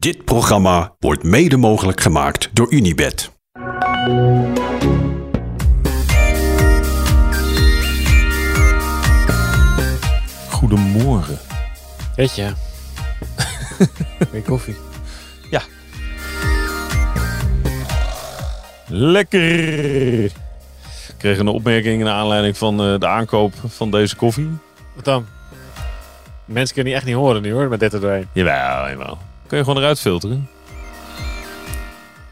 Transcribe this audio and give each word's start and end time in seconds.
Dit 0.00 0.24
programma 0.24 0.94
wordt 0.98 1.22
mede 1.22 1.56
mogelijk 1.56 2.00
gemaakt 2.00 2.50
door 2.52 2.72
Unibed. 2.72 3.30
Goedemorgen. 10.50 11.38
Weet 12.16 12.34
je. 12.34 12.52
Weer 14.32 14.42
koffie. 14.42 14.76
Ja. 15.50 15.62
Lekker. 18.88 20.24
Ik 20.24 20.34
kreeg 21.18 21.38
een 21.38 21.48
opmerking 21.48 22.02
naar 22.02 22.14
aanleiding 22.14 22.56
van 22.56 22.80
eh, 22.80 22.98
de 22.98 23.06
aankoop 23.06 23.52
van 23.66 23.90
deze 23.90 24.16
koffie. 24.16 24.50
Wat 24.94 25.04
dan? 25.04 25.26
Mensen 26.44 26.74
kunnen 26.74 26.92
die 26.92 27.00
echt 27.00 27.10
niet 27.10 27.20
horen 27.20 27.42
nu 27.42 27.52
hoor, 27.52 27.68
met 27.68 27.80
dit 27.80 27.92
er 27.92 28.00
doorheen. 28.00 28.28
Jawel, 28.32 28.88
jawel. 28.88 29.18
Kun 29.50 29.58
je 29.58 29.64
gewoon 29.64 29.82
eruit 29.82 30.00
filteren? 30.00 30.48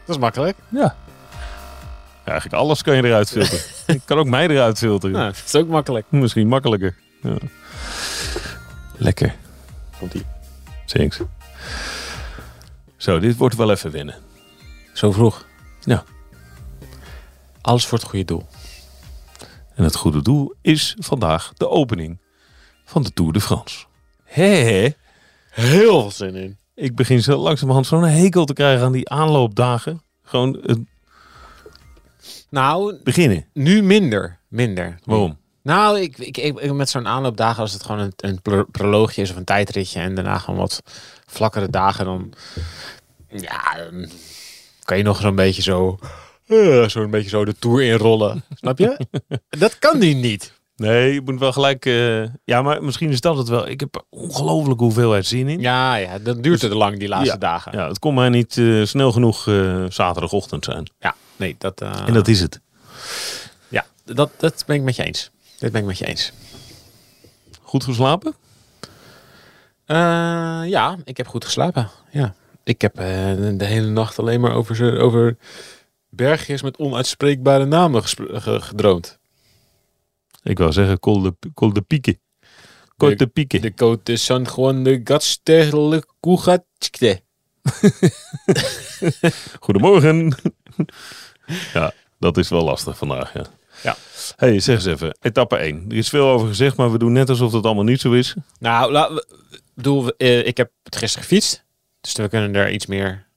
Dat 0.05 0.15
is 0.15 0.17
makkelijk. 0.17 0.57
Ja. 0.69 0.95
ja 2.25 2.31
eigenlijk 2.31 2.61
alles 2.61 2.81
kan 2.81 2.95
je 2.95 3.03
eruit 3.03 3.29
filteren. 3.29 3.65
Ik 3.95 4.01
kan 4.05 4.17
ook 4.17 4.27
mij 4.27 4.47
eruit 4.47 4.77
filteren. 4.77 5.15
Nou, 5.15 5.31
dat 5.31 5.43
is 5.45 5.55
ook 5.55 5.67
makkelijk. 5.67 6.05
Misschien 6.09 6.47
makkelijker. 6.47 6.95
Ja. 7.21 7.35
Lekker. 8.97 9.35
Komt 9.99 10.13
ie. 10.13 10.25
Thanks. 10.85 11.19
Zo, 12.97 13.19
dit 13.19 13.37
wordt 13.37 13.55
wel 13.55 13.71
even 13.71 13.91
winnen. 13.91 14.15
Zo 14.93 15.11
vroeg. 15.11 15.45
Ja. 15.79 16.03
Alles 17.61 17.85
voor 17.85 17.97
het 17.97 18.07
goede 18.07 18.25
doel. 18.25 18.47
En 19.75 19.83
het 19.83 19.95
goede 19.95 20.21
doel 20.21 20.55
is 20.61 20.95
vandaag 20.99 21.51
de 21.53 21.69
opening 21.69 22.21
van 22.85 23.03
de 23.03 23.13
Tour 23.13 23.33
de 23.33 23.41
France. 23.41 23.85
Hé, 24.23 24.89
Heel 25.49 26.01
veel 26.01 26.11
zin 26.11 26.35
in. 26.35 26.57
Ik 26.79 26.95
begin 26.95 27.21
zo 27.23 27.37
langzamerhand 27.37 27.87
zo'n 27.87 28.03
hekel 28.03 28.45
te 28.45 28.53
krijgen 28.53 28.85
aan 28.85 28.91
die 28.91 29.09
aanloopdagen. 29.09 30.01
Gewoon 30.23 30.59
het 30.65 30.79
Nou, 32.49 32.95
beginnen. 33.03 33.45
nu 33.53 33.81
minder. 33.81 34.37
Minder. 34.47 34.99
Waarom? 35.03 35.37
Nou, 35.63 35.99
ik, 35.99 36.17
ik, 36.17 36.37
ik- 36.37 36.73
met 36.73 36.89
zo'n 36.89 37.07
aanloopdagen, 37.07 37.61
als 37.61 37.73
het 37.73 37.83
gewoon 37.83 37.99
een, 38.01 38.13
een 38.17 38.41
pro- 38.41 38.65
proloogje 38.71 39.21
is 39.21 39.29
of 39.31 39.35
een 39.35 39.43
tijdritje 39.43 39.99
en 39.99 40.15
daarna 40.15 40.37
gewoon 40.37 40.59
wat 40.59 40.81
vlakkere 41.25 41.69
dagen, 41.69 42.05
dan, 42.05 42.33
ja, 43.29 43.75
dan 43.77 44.09
kan 44.83 44.97
je 44.97 45.03
nog 45.03 45.19
zo'n 45.21 45.35
beetje 45.35 45.61
zo, 45.61 45.99
eh, 46.47 46.87
zo'n 46.87 47.09
beetje 47.11 47.29
zo 47.29 47.45
de 47.45 47.55
tour 47.59 47.81
inrollen. 47.83 48.43
Snap 48.53 48.77
je? 48.77 49.07
Dat 49.49 49.79
kan 49.79 49.97
nu 49.99 50.13
niet. 50.13 50.53
Nee, 50.79 51.13
je 51.13 51.21
moet 51.21 51.39
wel 51.39 51.51
gelijk... 51.51 51.85
eh, 51.85 52.23
ja, 52.43 52.61
maar 52.61 52.83
misschien 52.83 53.09
is 53.09 53.21
dat 53.21 53.37
het 53.37 53.47
wel. 53.47 53.67
Ik 53.67 53.79
heb 53.79 54.05
ongelooflijk 54.09 54.79
hoeveelheid 54.79 55.25
zin 55.25 55.47
in. 55.47 55.59
Ja, 55.59 55.95
ja, 55.95 56.19
dan 56.19 56.41
duurt 56.41 56.61
het 56.61 56.73
lang 56.73 56.99
die 56.99 57.07
laatste 57.07 57.31
Ja. 57.33 57.37
dagen. 57.37 57.71
Ja, 57.77 57.87
het 57.87 57.99
kon 57.99 58.13
mij 58.13 58.29
niet 58.29 58.57
eh, 58.57 58.85
snel 58.85 59.11
genoeg 59.11 59.47
eh, 59.47 59.85
zaterdagochtend 59.89 60.65
zijn. 60.65 60.89
Ja, 60.99 61.15
nee, 61.35 61.55
dat, 61.57 61.81
En 61.81 62.13
dat 62.13 62.27
is 62.27 62.39
het. 62.41 62.59
ja, 63.67 63.85
dat, 64.05 64.29
dat 64.37 64.63
ben 64.67 64.75
ik 64.75 64.81
met 64.81 64.95
je 64.95 65.03
eens. 65.03 65.29
Dit 65.57 65.71
ben 65.71 65.81
ik 65.81 65.87
met 65.87 65.97
je 65.97 66.05
eens. 66.05 66.31
Goed 67.61 67.83
geslapen? 67.83 68.33
Ja, 69.85 70.97
ik 71.03 71.17
heb 71.17 71.27
goed 71.27 71.45
geslapen. 71.45 71.89
Ja. 72.11 72.33
Ik 72.63 72.81
heb 72.81 72.95
de 72.95 73.65
hele 73.65 73.87
nacht 73.87 74.19
alleen 74.19 74.39
maar 74.41 74.53
over, 74.53 74.99
over 74.99 75.37
bergjes 76.09 76.61
met 76.61 76.77
onuitspreekbare 76.77 77.65
namen 77.65 78.03
gedroomd. 78.61 79.18
Ik 80.49 80.57
wou 80.57 80.71
zeggen, 80.71 80.99
Col 80.99 81.21
de, 81.21 81.35
Col 81.53 81.73
de. 81.73 82.19
Col 82.97 83.15
de. 83.15 83.99
De 84.03 84.17
San 84.17 84.47
Juan 84.55 84.83
de 84.83 85.01
Gatsterle 85.03 86.03
Cugatske. 86.19 87.21
Goedemorgen. 89.65 90.35
ja, 91.73 91.93
dat 92.19 92.37
is 92.37 92.49
wel 92.49 92.63
lastig 92.63 92.97
vandaag. 92.97 93.33
Ja. 93.33 93.45
Ja. 93.83 93.95
hey, 94.35 94.59
zeg 94.59 94.75
eens 94.75 94.85
even. 94.85 95.17
Etappe 95.21 95.55
1. 95.55 95.85
Er 95.89 95.97
is 95.97 96.09
veel 96.09 96.27
over 96.27 96.47
gezegd, 96.47 96.75
maar 96.75 96.91
we 96.91 96.97
doen 96.97 97.11
net 97.11 97.29
alsof 97.29 97.51
het 97.51 97.65
allemaal 97.65 97.83
niet 97.83 98.01
zo 98.01 98.11
is. 98.11 98.35
Nou, 98.59 99.21
bedoel, 99.73 100.09
eh, 100.17 100.47
ik 100.47 100.57
heb 100.57 100.71
het 100.83 100.95
gisteren 100.95 101.27
gefietst. 101.27 101.65
Dus 102.01 102.13
we 102.13 102.27
kunnen 102.27 102.55
er 102.55 102.71
iets 102.71 102.85
meer... 102.85 103.27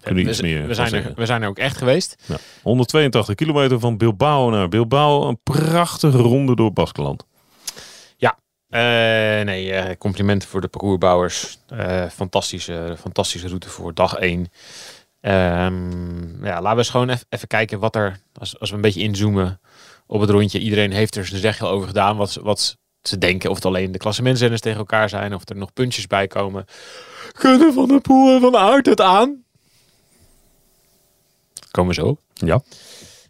Ja, 0.00 0.06
kunnen 0.06 0.24
we, 0.24 0.30
iets 0.30 0.40
meer 0.40 0.66
we, 0.66 0.74
van 0.74 0.86
zijn 0.88 1.04
er, 1.04 1.12
we 1.16 1.26
zijn 1.26 1.42
er 1.42 1.48
ook 1.48 1.58
echt 1.58 1.76
geweest. 1.76 2.16
Ja. 2.26 2.36
182 2.62 3.34
kilometer 3.34 3.80
van 3.80 3.96
Bilbao 3.96 4.50
naar 4.50 4.68
Bilbao. 4.68 5.28
Een 5.28 5.40
prachtige 5.42 6.18
ronde 6.18 6.54
door 6.56 6.72
Baskeland. 6.72 7.28
Eh, 8.70 8.80
nee, 9.44 9.72
eh, 9.72 9.96
complimenten 9.98 10.48
voor 10.48 10.60
de 10.60 10.68
parcoursbouwers. 10.68 11.58
Eh, 11.68 12.04
fantastische, 12.08 12.96
fantastische 13.00 13.46
route 13.48 13.68
voor 13.68 13.94
dag 13.94 14.14
1. 14.18 14.48
Ehm, 15.20 16.44
ja, 16.44 16.54
laten 16.54 16.70
we 16.70 16.76
eens 16.76 16.88
gewoon 16.90 17.08
even, 17.28 17.48
kijken 17.48 17.78
wat 17.78 17.96
er, 17.96 18.20
als, 18.38 18.58
als 18.60 18.70
we 18.70 18.76
een 18.76 18.82
beetje 18.82 19.00
inzoomen 19.02 19.60
op 20.06 20.20
het 20.20 20.30
rondje. 20.30 20.58
Iedereen 20.58 20.92
heeft 20.92 21.16
er 21.16 21.26
zijn 21.26 21.40
zegje 21.40 21.66
over 21.66 21.86
gedaan. 21.86 22.16
Wat, 22.16 22.30
ze- 22.30 22.42
wat 22.42 22.76
ze 23.02 23.18
denken, 23.18 23.50
of 23.50 23.56
het 23.56 23.64
alleen 23.64 23.92
de 23.92 23.98
klassementzenders 23.98 24.60
tegen 24.60 24.78
elkaar 24.78 25.08
zijn, 25.08 25.34
of 25.34 25.48
er 25.48 25.56
nog 25.56 25.72
puntjes 25.72 26.06
bij 26.06 26.26
komen. 26.26 26.64
Kunnen 27.32 27.72
Van 27.72 27.88
der 27.88 28.00
Poel 28.00 28.34
en 28.34 28.40
Van 28.40 28.56
Aert 28.56 28.86
het 28.86 29.00
aan? 29.00 29.44
Komen 31.70 31.94
zo. 31.94 32.16
Ja. 32.34 32.62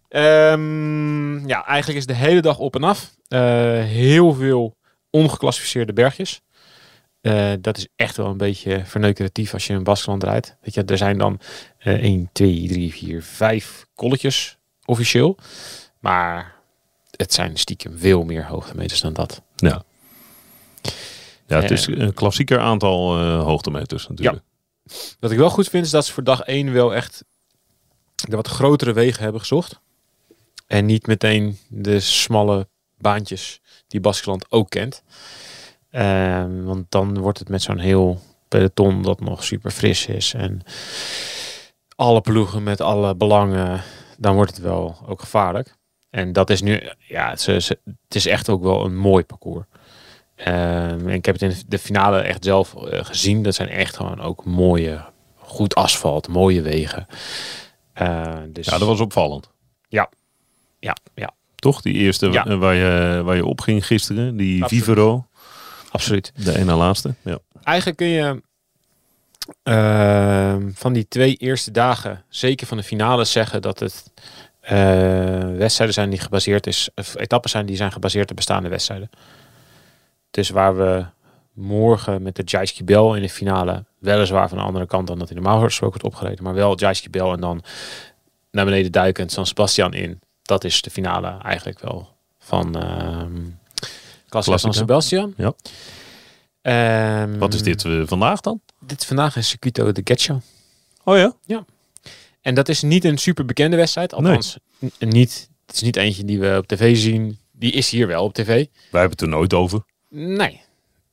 Ehm, 0.09 1.49
ja, 1.49 1.65
eigenlijk 1.67 1.99
is 1.99 2.07
de 2.07 2.15
hele 2.15 2.41
dag 2.41 2.59
op 2.59 2.75
en 2.75 2.85
af. 2.85 3.15
Eh, 3.29 3.41
heel 3.85 4.35
veel 4.35 4.77
ongeclassificeerde 5.11 5.93
bergjes. 5.93 6.41
Eh, 7.21 7.53
dat 7.61 7.77
is 7.77 7.89
echt 7.97 8.17
wel 8.17 8.27
een 8.27 8.37
beetje 8.37 8.83
verneukeratief 8.85 9.53
als 9.53 9.67
je 9.67 9.73
een 9.73 9.83
Baskeland 9.85 10.23
rijdt. 10.23 10.57
Weet 10.63 10.75
je, 10.75 10.85
er 10.85 10.97
zijn 10.99 11.19
dan 11.19 11.41
eh 11.79 12.03
1, 12.03 12.29
2, 12.33 12.69
3, 12.69 12.93
4, 12.93 13.23
5 13.23 13.87
kolletjes 13.95 14.59
officieel. 14.85 15.37
Maar 15.99 16.55
het 17.17 17.33
zijn 17.35 17.57
stiekem 17.57 17.99
veel 17.99 18.25
meer 18.25 18.45
hoogtemeters 18.47 19.01
dan 19.01 19.13
dat. 19.13 19.43
Ja. 19.57 19.83
Ja, 21.47 21.57
het 21.61 21.65
Eh. 21.65 21.71
is 21.71 21.87
een 21.87 22.15
klassieker 22.15 22.59
aantal 22.61 23.19
hoogtemeters 23.23 24.09
natuurlijk. 24.09 24.45
Wat 25.21 25.31
ik 25.31 25.39
wel 25.39 25.51
goed 25.51 25.69
vind 25.69 25.85
is 25.85 25.91
dat 25.91 26.07
ze 26.07 26.13
voor 26.13 26.25
dag 26.25 26.41
1 26.47 26.73
wel 26.73 26.95
echt 26.95 27.25
de 28.29 28.37
wat 28.37 28.49
grotere 28.49 28.93
wegen 28.93 29.23
hebben 29.23 29.41
gezocht. 29.41 29.81
En 30.67 30.87
niet 30.87 31.07
meteen 31.07 31.59
de 31.69 32.01
smalle 32.01 32.69
baantjes 32.99 33.61
die 33.87 34.01
Baskeland 34.01 34.51
ook 34.51 34.71
kent. 34.71 35.03
Ehm, 35.91 36.63
want 36.63 36.85
dan 36.89 37.19
wordt 37.19 37.39
het 37.39 37.49
met 37.49 37.63
zo'n 37.63 37.79
heel 37.79 38.21
peloton 38.49 39.03
dat 39.03 39.21
nog 39.21 39.45
super 39.45 39.71
fris 39.71 40.07
is. 40.07 40.35
En 40.35 40.63
alle 41.97 42.21
ploegen 42.21 42.63
met 42.63 42.81
alle 42.81 43.15
belangen. 43.15 43.83
Dan 44.19 44.35
wordt 44.35 44.51
het 44.51 44.61
wel 44.61 44.97
ook 45.07 45.21
gevaarlijk. 45.21 45.77
En 46.11 46.33
dat 46.33 46.51
is 46.51 46.63
nu, 46.63 46.83
ja, 46.99 47.31
het 47.31 48.15
is 48.15 48.27
echt 48.27 48.49
ook 48.49 48.63
wel 48.63 48.85
een 48.85 48.97
mooi 48.97 49.25
parcours. 49.25 49.67
Ehm, 50.35 51.09
ik 51.09 51.25
heb 51.25 51.41
het 51.41 51.43
in 51.43 51.63
de 51.69 51.79
finale 51.79 52.21
echt 52.21 52.45
zelf 52.45 52.75
eh, 52.75 53.05
gezien. 53.05 53.43
Dat 53.43 53.55
zijn 53.55 53.69
echt 53.69 53.97
gewoon 53.97 54.21
ook 54.21 54.45
mooie, 54.45 55.05
goed 55.37 55.75
asfalt, 55.75 56.29
mooie 56.29 56.63
wegen. 56.63 57.07
Eh, 57.93 58.37
dus 58.49 58.67
Ja, 58.67 58.79
dat 58.79 58.89
was 58.89 59.01
opvallend. 59.01 59.51
ja, 59.89 60.09
ja, 60.79 60.97
Toch? 61.55 61.81
Die 61.83 61.95
eerste 61.95 62.27
Ja. 62.31 62.47
eh, 62.47 62.59
waar, 62.59 62.75
je, 62.75 63.23
waar 63.25 63.37
je 63.37 63.45
op 63.45 63.61
ging 63.61 63.87
gisteren. 63.87 64.37
Die 64.37 64.63
Absoluut. 64.63 64.85
Vivero. 64.85 65.27
absoluut. 65.91 66.33
De 66.45 66.59
ene 66.59 66.75
laatste. 66.75 67.15
Ja. 67.25 67.39
Eigenlijk 67.63 67.97
kun 67.99 68.07
je 68.07 68.43
ehm, 69.63 70.71
van 70.75 70.93
die 70.93 71.09
twee 71.09 71.35
eerste 71.35 71.71
dagen, 71.71 72.25
zeker 72.29 72.67
van 72.67 72.77
de 72.77 72.83
finale, 72.83 73.25
zeggen 73.25 73.63
dat 73.63 73.79
het 73.79 74.13
eh, 74.61 74.79
wedstrijden 75.57 75.95
zijn 75.95 76.11
die 76.11 76.19
gebaseerd 76.19 76.67
is, 76.67 76.89
of 76.95 77.17
etappes 77.19 77.51
zijn 77.51 77.67
die 77.67 77.77
zijn 77.77 77.93
gebaseerd 77.93 78.31
op 78.31 78.37
bestaande 78.37 78.69
wedstrijden. 78.69 79.11
Dus 80.31 80.51
waar 80.51 80.77
we 80.77 81.05
morgen 81.61 82.23
met 82.23 82.37
de 82.37 82.43
Jaiski 82.45 82.85
Bel 82.85 83.15
in 83.17 83.23
de 83.23 83.29
finale, 83.29 83.85
weliswaar 83.99 84.49
van 84.49 84.59
de 84.59 84.65
andere 84.65 84.87
kant 84.87 85.07
dan 85.07 85.19
dat 85.19 85.29
hij 85.29 85.41
normaal 85.41 85.61
gesproken 85.61 86.01
wordt 86.01 86.15
opgereden, 86.15 86.45
maar 86.45 86.55
wel 86.55 86.79
Jaiski 86.79 87.11
Bel 87.11 87.33
en 87.33 87.41
dan 87.41 87.63
naar 88.51 88.65
beneden 88.65 88.93
duikend 88.93 89.33
San 89.33 89.47
Sebastian 89.47 89.95
in. 89.95 90.21
Dat 90.43 90.65
is 90.65 90.83
de 90.83 90.91
finale 90.91 91.39
eigenlijk 91.43 91.81
wel 91.81 92.09
van 92.39 92.77
ehm 92.77 93.33
Classica 94.29 94.57
San. 94.57 94.75
Sebastian. 94.75 95.35
Ja. 95.37 95.53
Ehm, 96.63 97.39
Wat 97.39 97.55
is 97.55 97.63
dit 97.63 97.85
eh, 97.85 98.03
vandaag 98.05 98.41
dan? 98.41 98.61
Dit 98.81 99.07
vandaag 99.07 99.37
is 99.37 99.49
Circuito 99.49 99.93
de 99.93 100.01
Getxo. 100.05 100.41
Oh 101.05 101.17
ja? 101.17 101.65
En 102.41 102.55
dat 102.55 102.69
is 102.69 102.83
niet 102.83 103.05
een 103.05 103.19
super 103.19 103.45
bekende 103.45 103.77
wedstrijd. 103.77 104.15
Althans, 104.15 104.59
niet, 104.99 105.49
het 105.67 105.75
is 105.77 105.83
niet 105.83 105.97
eentje 105.97 106.25
die 106.25 106.41
we 106.41 106.57
op 106.59 106.67
tv 106.67 106.97
zien. 106.97 107.39
Die 107.53 107.73
is 107.73 107.91
hier 107.91 108.07
wel 108.07 108.25
op 108.25 108.35
tv. 108.35 108.47
Wij 108.47 108.67
hebben 108.91 109.11
het 109.11 109.21
er 109.21 109.29
nooit 109.29 109.55
over. 109.55 109.83
Nee. 110.09 110.61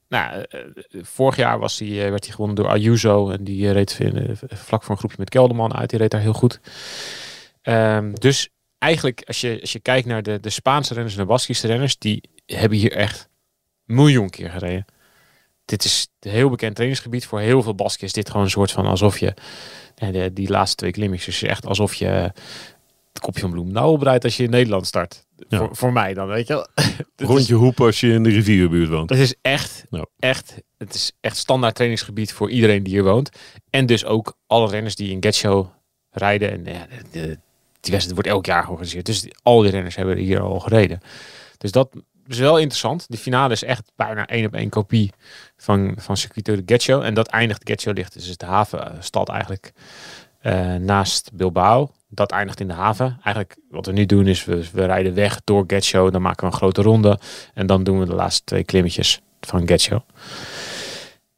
Nou, 0.09 0.45
eh, 0.50 0.59
eh, 0.59 0.68
vorig 1.01 1.36
jaar 1.36 1.59
was 1.59 1.81
eh, 1.81 1.89
werd 1.89 2.24
hij 2.24 2.33
gewonnen 2.33 2.56
door 2.56 2.68
Ayuso. 2.68 3.30
En 3.30 3.44
die 3.44 3.71
reed 3.71 4.00
vlak 4.44 4.83
voor 4.83 4.92
een 4.92 4.98
groepje 4.98 5.18
met 5.19 5.30
Kelderman 5.30 5.75
uit. 5.75 5.89
Die 5.89 6.00
reed 6.00 6.12
daar 6.12 6.21
heel 6.21 6.33
goed. 6.33 6.59
Ehm, 7.62 8.13
dus 8.13 8.50
eigenlijk, 8.77 9.24
als 9.27 9.42
je, 9.42 9.57
als 9.62 9.71
je 9.71 9.80
kijkt 9.80 10.07
naar 10.07 10.24
de, 10.24 10.39
de 10.39 10.50
Spaanse 10.50 10.94
renners 10.94 11.15
en 11.15 11.21
de 11.21 11.27
Baskische 11.27 11.68
renners. 11.68 11.98
Die 11.98 12.21
hebben 12.45 12.77
hier 12.77 12.92
echt 12.92 13.30
miljoen 13.86 14.30
keer 14.30 14.50
gereden. 14.50 14.86
dit 15.65 15.83
is 15.83 16.07
een 16.19 16.31
heel 16.31 16.50
bekend 16.50 16.75
trainingsgebied. 16.75 17.25
Voor 17.25 17.39
heel 17.39 17.62
veel 17.62 17.75
Basken 17.75 18.06
is 18.06 18.13
dit 18.13 18.27
gewoon 18.30 18.44
een 18.44 18.50
soort 18.50 18.71
van 18.71 18.86
alsof 18.86 19.19
je, 19.19 19.33
die 20.33 20.50
laatste 20.50 20.75
twee 20.75 20.92
klimmetjes, 20.92 21.42
is 21.42 21.50
echt 21.50 21.65
alsof 21.65 21.94
je 21.94 22.06
het 22.06 23.19
kopje 23.19 23.42
van 23.42 23.51
Bloemendaal 23.51 23.92
opbreidt 23.92 24.24
als 24.24 24.38
je 24.38 24.44
in 24.44 24.50
Nederland 24.50 24.88
start. 24.88 25.26
Ja. 25.50 25.57
Voor, 25.57 25.75
voor 25.75 25.94
mij 25.94 26.13
dan, 26.13 26.28
weet 26.28 26.48
je 26.48 26.54
wel. 26.54 26.68
Rondje 27.30 27.54
hoep 27.56 27.81
als 27.81 28.00
je 28.00 28.12
in 28.12 28.24
de 28.24 28.30
rivierbuurt 28.30 28.89
woont. 28.89 29.10
Het 29.10 29.19
is 29.19 29.36
echt, 29.42 29.86
Ja. 29.89 30.06
echt, 30.19 30.56
het 30.78 30.94
is 30.94 31.12
echt 31.22 31.38
standaard 31.38 31.75
trainingsgebied 31.75 32.34
voor 32.34 32.50
iedereen 32.50 32.84
die 32.84 32.94
hier 32.94 33.04
woont. 33.04 33.30
En 33.69 33.86
dus 33.86 34.06
ook 34.06 34.38
alle 34.48 34.69
renners 34.69 34.95
die 34.95 35.12
in 35.12 35.24
Getshow 35.24 35.68
rijden. 36.12 36.51
En 36.51 36.74
ja, 36.74 36.88
de, 36.88 37.10
de- 37.12 37.39
die 37.80 37.92
wedstrijd 37.92 38.13
wordt 38.13 38.28
elk 38.28 38.45
jaar 38.45 38.63
georganiseerd. 38.63 39.06
Dus 39.06 39.22
die- 39.22 39.36
al 39.44 39.62
die 39.62 39.72
renners 39.72 39.95
hebben 39.95 40.18
hier 40.18 40.39
al 40.39 40.60
gereden. 40.60 41.00
Dus 41.57 41.72
dat 41.72 41.90
is 42.28 42.38
wel 42.40 42.57
interessant. 42.57 43.06
De 43.10 43.18
finale 43.18 43.54
is 43.54 43.63
echt 43.63 43.92
bijna 43.95 44.28
één 44.28 44.45
op 44.45 44.54
één 44.54 44.69
kopie 44.69 45.12
van, 45.57 45.94
van 46.00 46.18
Circuit 46.18 46.45
de 46.45 46.62
Getshow. 46.66 47.01
En 47.04 47.13
dat 47.13 47.28
eindigt, 47.28 47.62
Getshow 47.69 47.95
ligt 47.98 48.13
dus 48.13 48.38
de 48.38 48.45
havenstad 48.45 49.30
eigenlijk 49.30 49.72
eh, 50.40 50.75
naast 50.75 51.30
Bilbao. 51.33 51.92
Dat 52.09 52.31
eindigt 52.31 52.59
in 52.59 52.68
de 52.68 52.74
haven. 52.74 53.06
Eigenlijk 53.24 53.57
wat 53.69 53.86
we 53.86 53.92
nu 53.92 54.06
doen 54.06 54.27
is 54.27 54.45
we, 54.45 54.69
we 54.74 54.86
rijden 54.86 55.13
weg 55.13 55.42
door 55.44 55.63
Getshow. 55.68 56.12
Dan 56.12 56.21
maken 56.21 56.48
we 56.48 56.51
een 56.51 56.57
grote 56.57 56.81
ronde. 56.81 57.19
En 57.54 57.68
dan 57.68 57.83
doen 57.83 58.00
we 58.00 58.06
de 58.06 58.13
laatste 58.15 58.44
twee 58.44 58.63
klimmetjes 58.63 59.21
van 59.42 59.68
Getshow. 59.68 60.00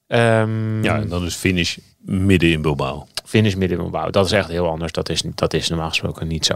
Ehm 0.08 0.84
Ja, 0.84 0.96
en 1.00 1.10
dan 1.10 1.26
is 1.26 1.36
finish 1.36 1.78
midden 1.98 2.52
in 2.52 2.62
Bilbao. 2.62 3.08
finish 3.26 3.54
midden 3.54 3.78
in 3.78 3.84
Bilbao. 3.84 4.10
Dat 4.10 4.26
is 4.26 4.32
echt 4.32 4.48
heel 4.48 4.68
anders. 4.68 4.92
Dat 4.92 5.10
is, 5.10 5.24
dat 5.36 5.54
is 5.54 5.70
normaal 5.70 5.90
gesproken 5.90 6.28
niet 6.28 6.46
zo. 6.46 6.54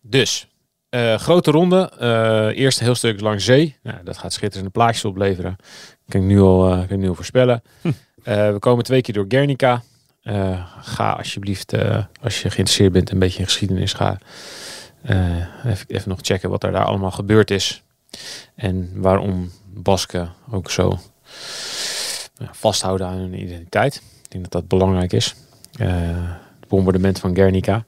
Dus, 0.00 0.46
eh, 0.88 1.14
grote 1.18 1.50
ronde. 1.50 1.92
Eh 1.98 2.58
eerst 2.58 2.78
een 2.78 2.84
heel 2.84 2.94
stuk 2.94 3.20
langs 3.20 3.44
zee. 3.44 3.76
Nou, 3.82 3.96
dat 4.04 4.18
gaat 4.18 4.32
schitterende 4.32 4.70
plaatjes 4.70 5.04
opleveren. 5.04 5.56
Kan 6.08 6.20
ik 6.20 6.26
nu 6.26 6.40
al, 6.40 6.64
eh, 6.66 6.72
kan 6.72 6.82
ik 6.90 6.96
nu 6.98 7.08
al 7.08 7.14
voorspellen. 7.14 7.62
Eh, 8.22 8.52
we 8.52 8.56
komen 8.58 8.84
twee 8.84 9.00
keer 9.00 9.14
door 9.14 9.24
Guernica. 9.28 9.82
Eh, 10.22 10.66
ga 10.80 11.12
alsjeblieft, 11.12 11.72
eh, 11.72 12.04
als 12.20 12.42
je 12.42 12.50
geïnteresseerd 12.50 12.92
bent, 12.92 13.10
een 13.10 13.18
beetje 13.18 13.38
in 13.38 13.44
geschiedenis, 13.44 13.92
ga 13.92 14.18
eh, 15.02 15.66
even, 15.66 15.86
even 15.88 16.08
nog 16.08 16.18
checken 16.22 16.50
wat 16.50 16.64
er 16.64 16.72
daar 16.72 16.84
allemaal 16.84 17.10
gebeurd 17.10 17.50
is. 17.50 17.82
En 18.54 18.90
waarom 18.94 19.50
Basken 19.74 20.32
ook 20.50 20.70
zo 20.70 20.98
vasthouden 22.52 23.06
aan 23.06 23.16
hun 23.16 23.42
identiteit. 23.42 23.94
Ik 23.94 24.30
denk 24.30 24.42
dat 24.42 24.52
dat 24.52 24.68
belangrijk 24.68 25.12
is. 25.12 25.34
Het 25.78 26.68
bombardement 26.68 27.18
van 27.18 27.34
Guernica. 27.34 27.84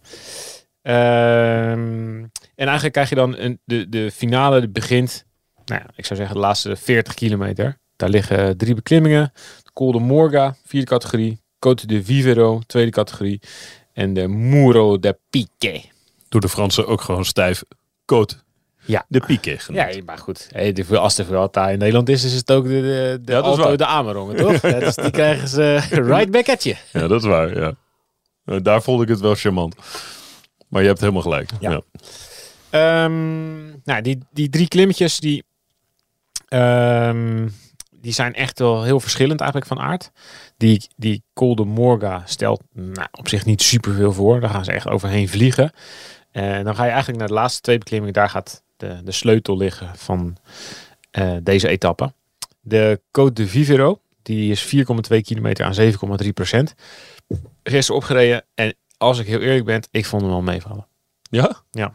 Ehm, 0.82 2.24
en 2.54 2.66
eigenlijk 2.66 2.92
krijg 2.92 3.08
je 3.08 3.14
dan 3.14 3.36
een, 3.36 3.60
de, 3.64 3.88
de 3.88 4.10
finale 4.10 4.68
begint, 4.68 5.24
nou 5.64 5.80
ja, 5.80 5.90
ik 5.96 6.04
zou 6.04 6.18
zeggen 6.18 6.36
de 6.36 6.42
laatste 6.42 6.76
40 6.76 7.14
kilometer. 7.14 7.78
Daar 7.96 8.08
liggen 8.08 8.56
drie 8.56 8.74
beklimmingen. 8.74 9.32
De 9.62 9.72
Col 9.72 9.92
de 9.92 9.98
Morga, 9.98 10.56
vierde 10.64 10.86
categorie. 10.86 11.43
Côte 11.68 11.86
de 11.86 12.04
Vivero, 12.04 12.60
tweede 12.66 12.90
categorie. 12.90 13.40
En 13.92 14.14
de 14.14 14.28
Muro 14.28 14.98
de 14.98 15.18
Pique. 15.30 15.82
Door 16.28 16.40
de 16.40 16.48
Fransen 16.48 16.86
ook 16.86 17.00
gewoon 17.00 17.24
stijf 17.24 17.62
Côte 18.00 18.34
Ja. 18.84 19.04
de 19.08 19.20
Pique 19.26 19.58
genoemd. 19.58 19.94
Ja, 19.94 20.02
maar 20.04 20.18
goed. 20.18 20.48
Hey, 20.52 20.72
de, 20.72 20.98
als 20.98 21.14
de 21.14 21.24
Vuelta 21.24 21.68
in 21.70 21.78
Nederland 21.78 22.08
is, 22.08 22.24
is 22.24 22.34
het 22.34 22.52
ook 22.52 22.64
de, 22.64 22.70
de, 22.70 23.18
de, 23.24 23.32
Ja, 23.32 23.40
dat 23.40 23.44
Alto 23.44 23.76
de 23.76 23.86
Amerongen, 23.86 24.36
toch? 24.36 24.62
ja, 24.70 24.78
dus 24.78 24.94
die 24.94 25.10
krijgen 25.10 25.48
ze 25.48 25.80
right 26.12 26.30
back 26.30 26.48
at 26.48 26.62
je. 26.64 26.76
Ja, 26.92 27.06
dat 27.08 27.20
is 27.22 27.28
waar. 27.28 27.58
Ja. 27.60 27.74
Eh, 28.44 28.56
Daar 28.62 28.82
vond 28.82 29.02
ik 29.02 29.08
het 29.08 29.20
wel 29.20 29.34
charmant. 29.34 29.74
Maar 30.68 30.82
je 30.82 30.88
hebt 30.88 31.00
helemaal 31.00 31.22
gelijk. 31.22 31.50
Ja. 31.60 31.70
Ja. 31.70 31.82
Ehm, 32.70 33.64
nou, 33.84 34.02
die, 34.02 34.18
die 34.32 34.48
drie 34.48 34.68
klimmetjes, 34.68 35.18
die, 35.18 35.44
ehm, 36.48 37.48
die 38.04 38.12
zijn 38.12 38.34
echt 38.34 38.58
wel 38.58 38.82
heel 38.82 39.00
verschillend 39.00 39.40
eigenlijk 39.40 39.70
van 39.72 39.80
aard. 39.80 40.10
Die, 40.56 40.86
die 40.96 41.22
Col 41.34 41.54
de 41.54 41.64
Morga 41.64 42.22
stelt 42.26 42.62
nou, 42.72 43.08
op 43.12 43.28
zich 43.28 43.44
niet 43.44 43.62
superveel 43.62 44.12
voor. 44.12 44.40
Daar 44.40 44.50
gaan 44.50 44.64
ze 44.64 44.72
echt 44.72 44.88
overheen 44.88 45.28
vliegen. 45.28 45.72
En 46.30 46.64
dan 46.64 46.74
ga 46.74 46.82
je 46.84 46.88
eigenlijk 46.90 47.18
naar 47.18 47.28
de 47.28 47.34
laatste 47.34 47.60
twee 47.60 47.78
beklimmingen. 47.78 48.14
Daar 48.14 48.28
gaat 48.30 48.62
de, 48.76 49.00
de 49.04 49.12
sleutel 49.12 49.56
liggen 49.56 49.90
van 49.96 50.36
eh, 51.10 51.32
deze 51.42 51.68
etappe. 51.68 52.12
De 52.60 53.00
Côte 53.20 53.32
de 53.32 53.46
Vivero, 53.48 54.00
die 54.22 54.50
is 54.50 54.76
4,2 54.76 55.20
kilometer 55.20 55.64
aan 55.64 56.20
7,3 56.22 56.28
procent. 56.34 56.74
Gisteren 57.62 58.00
opgereden 58.00 58.44
en 58.54 58.74
als 58.96 59.18
ik 59.18 59.26
heel 59.26 59.40
eerlijk 59.40 59.64
ben, 59.64 59.82
ik 59.90 60.06
vond 60.06 60.22
hem 60.22 60.30
wel 60.30 60.42
meevallen. 60.42 60.86
ja? 61.70 61.92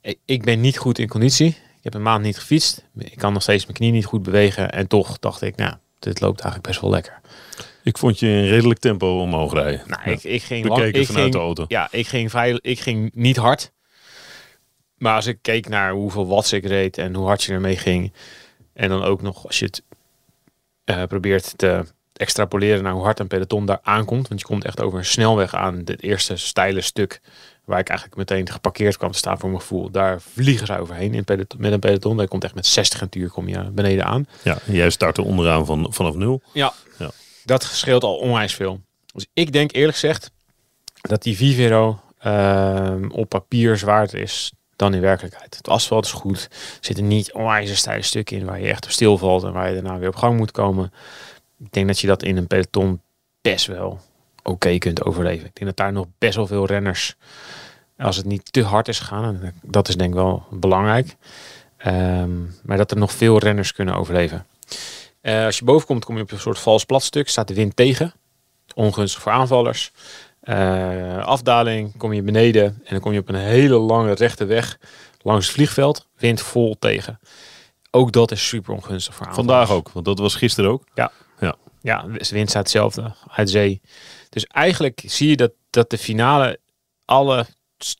Ik- 0.00 0.18
Ik 0.24 0.42
ben 0.44 0.60
niet 0.60 0.78
goed 0.78 0.98
in 0.98 1.08
conditie. 1.08 1.56
Ik 1.82 1.92
heb 1.92 1.94
een 1.94 2.02
maand 2.06 2.24
niet 2.24 2.38
gefietst. 2.38 2.84
Ik 2.98 3.18
kan 3.18 3.32
nog 3.32 3.42
steeds 3.42 3.64
mijn 3.64 3.76
knie 3.76 3.92
niet 3.92 4.04
goed 4.04 4.22
bewegen. 4.22 4.72
En 4.72 4.86
toch 4.86 5.18
dacht 5.18 5.42
ik, 5.42 5.56
nou, 5.56 5.74
dit 5.98 6.20
loopt 6.20 6.40
eigenlijk 6.40 6.68
best 6.68 6.80
wel 6.80 6.90
lekker. 6.90 7.20
Ik 7.82 7.98
vond 7.98 8.18
je 8.18 8.26
in 8.26 8.44
redelijk 8.44 8.80
tempo 8.80 9.20
omhoog 9.20 9.52
rijden. 9.52 9.82
Nou, 9.86 10.02
Ja. 10.04 10.10
ik, 10.10 10.22
ik 10.24 10.42
ging 10.42 10.66
lang, 10.66 10.82
ik 10.82 11.06
vanuit 11.06 11.22
ging, 11.22 11.32
de 11.32 11.38
auto. 11.38 11.64
Ja, 11.68 11.88
ik 11.90 12.06
ging, 12.06 12.30
vrij, 12.30 12.58
ik 12.60 12.80
ging 12.80 13.10
niet 13.14 13.36
hard. 13.36 13.72
Maar 14.96 15.14
als 15.14 15.26
ik 15.26 15.38
keek 15.42 15.68
naar 15.68 15.92
hoeveel 15.92 16.26
watts 16.26 16.52
ik 16.52 16.64
reed 16.66 16.98
en 16.98 17.14
hoe 17.14 17.26
hard 17.26 17.42
je 17.42 17.52
ermee 17.52 17.76
ging. 17.76 18.12
En 18.72 18.88
dan 18.88 19.02
ook 19.02 19.22
nog 19.22 19.46
als 19.46 19.58
je 19.58 19.64
het 19.64 19.82
eh, 20.84 21.02
probeert 21.04 21.58
te 21.58 21.84
extrapoleren 22.22 22.82
naar 22.82 22.92
hoe 22.92 23.02
hard 23.02 23.20
een 23.20 23.26
peloton 23.26 23.66
daar 23.66 23.80
aankomt. 23.82 24.28
Want 24.28 24.40
je 24.40 24.46
komt 24.46 24.64
echt 24.64 24.80
over 24.80 24.98
een 24.98 25.04
snelweg 25.04 25.54
aan. 25.54 25.82
Het 25.84 26.02
eerste 26.02 26.36
steile 26.36 26.80
stuk 26.80 27.20
waar 27.64 27.78
ik 27.78 27.88
eigenlijk 27.88 28.18
meteen 28.18 28.50
geparkeerd 28.50 28.96
kwam 28.96 29.10
te 29.10 29.18
staan 29.18 29.38
voor 29.38 29.48
mijn 29.48 29.60
gevoel. 29.60 29.90
Daar 29.90 30.20
vliegen 30.20 30.66
ze 30.66 30.78
overheen 30.78 31.14
in 31.14 31.24
peloton, 31.24 31.60
met 31.60 31.72
een 31.72 31.80
peloton. 31.80 32.16
Daar 32.16 32.28
komt 32.28 32.44
echt 32.44 32.54
met 32.54 32.66
60 32.66 33.00
een 33.00 33.08
uur 33.10 33.30
kom 33.30 33.48
je 33.48 33.70
beneden 33.70 34.04
aan. 34.04 34.26
Ja, 34.42 34.58
jij 34.64 34.90
startte 34.90 35.22
onderaan 35.22 35.66
van, 35.66 35.86
vanaf 35.90 36.14
nul. 36.14 36.42
Ja. 36.52 36.72
Ja. 36.98 37.10
Dat 37.44 37.62
scheelt 37.62 38.02
al 38.02 38.16
onwijs 38.16 38.54
veel. 38.54 38.80
Dus 39.12 39.26
ik 39.32 39.52
denk 39.52 39.72
eerlijk 39.72 39.98
gezegd 39.98 40.30
dat 41.00 41.22
die 41.22 41.36
Vivero 41.36 42.00
ehm, 42.18 43.10
op 43.10 43.28
papier 43.28 43.76
zwaarder 43.76 44.20
is 44.20 44.52
dan 44.76 44.94
in 44.94 45.00
werkelijkheid. 45.00 45.56
Het 45.56 45.68
asfalt 45.68 46.04
is 46.04 46.12
goed. 46.12 46.48
Er 46.50 46.78
zitten 46.80 47.08
niet 47.08 47.32
onwijs 47.32 47.76
steile 47.76 48.02
stukken 48.02 48.36
in 48.36 48.44
waar 48.44 48.60
je 48.60 48.68
echt 48.68 48.84
op 48.84 48.90
stilvalt 48.90 49.42
en 49.42 49.52
waar 49.52 49.68
je 49.68 49.74
daarna 49.74 49.98
weer 49.98 50.08
op 50.08 50.16
gang 50.16 50.36
moet 50.36 50.50
komen. 50.50 50.92
Ik 51.64 51.72
denk 51.72 51.86
dat 51.86 51.98
je 51.98 52.06
dat 52.06 52.22
in 52.22 52.36
een 52.36 52.46
peloton 52.46 53.00
best 53.40 53.66
wel 53.66 54.00
oké 54.42 54.78
kunt 54.78 55.04
overleven. 55.04 55.46
Ik 55.46 55.54
denk 55.54 55.66
dat 55.66 55.76
daar 55.76 55.92
nog 55.92 56.06
best 56.18 56.36
wel 56.36 56.46
veel 56.46 56.66
renners, 56.66 57.16
als 57.98 58.16
het 58.16 58.26
niet 58.26 58.52
te 58.52 58.62
hard 58.62 58.88
is 58.88 58.98
gegaan, 58.98 59.24
en 59.24 59.54
dat 59.62 59.88
is 59.88 59.96
denk 59.96 60.10
ik 60.10 60.16
wel 60.16 60.46
belangrijk, 60.50 61.16
ehm, 61.76 62.30
maar 62.62 62.76
dat 62.76 62.90
er 62.90 62.96
nog 62.96 63.12
veel 63.12 63.38
renners 63.38 63.72
kunnen 63.72 63.94
overleven. 63.94 64.46
Eh, 65.22 65.44
als 65.44 65.58
je 65.58 65.64
boven 65.64 65.86
komt, 65.86 66.04
kom 66.04 66.16
je 66.16 66.22
op 66.22 66.30
een 66.30 66.38
soort 66.38 66.58
vals 66.58 66.84
platstuk. 66.84 67.28
Staat 67.28 67.48
de 67.48 67.54
wind 67.54 67.76
tegen. 67.76 68.12
Ongunstig 68.74 69.22
voor 69.22 69.32
aanvallers. 69.32 69.92
Eh, 70.40 71.18
afdaling, 71.18 71.96
kom 71.96 72.12
je 72.12 72.22
beneden. 72.22 72.64
En 72.64 72.90
dan 72.90 73.00
kom 73.00 73.12
je 73.12 73.18
op 73.18 73.28
een 73.28 73.34
hele 73.34 73.78
lange 73.78 74.12
rechte 74.12 74.44
weg. 74.44 74.78
Langs 75.22 75.46
het 75.46 75.54
vliegveld. 75.54 76.06
Wind 76.16 76.40
vol 76.40 76.76
tegen. 76.78 77.20
Ook 77.90 78.12
dat 78.12 78.30
is 78.30 78.48
super 78.48 78.74
ongunstig 78.74 79.14
voor 79.14 79.26
aanvallers. 79.26 79.48
Vandaag 79.48 79.76
ook, 79.76 79.90
want 79.90 80.04
dat 80.04 80.18
was 80.18 80.34
gisteren 80.34 80.70
ook. 80.70 80.84
Ja, 80.94 81.12
de 81.82 82.28
wind 82.30 82.48
staat 82.48 82.62
hetzelfde. 82.62 83.14
Uit 83.28 83.50
zee. 83.50 83.80
Dus 84.28 84.46
eigenlijk 84.46 85.02
zie 85.06 85.28
je 85.28 85.36
dat, 85.36 85.52
dat 85.70 85.90
de 85.90 85.98
finale 85.98 86.60
alle 87.04 87.46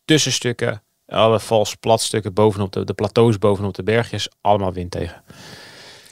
tussenstukken, 0.05 0.83
alle 1.07 1.41
vals 1.41 1.75
platstukken 1.75 2.33
bovenop 2.33 2.73
de, 2.73 2.85
de 2.85 2.95
plateaus 2.95 3.39
bovenop 3.39 3.75
de 3.75 3.83
bergjes, 3.83 4.29
allemaal 4.41 4.73
wind 4.73 4.91
tegen. 4.91 5.23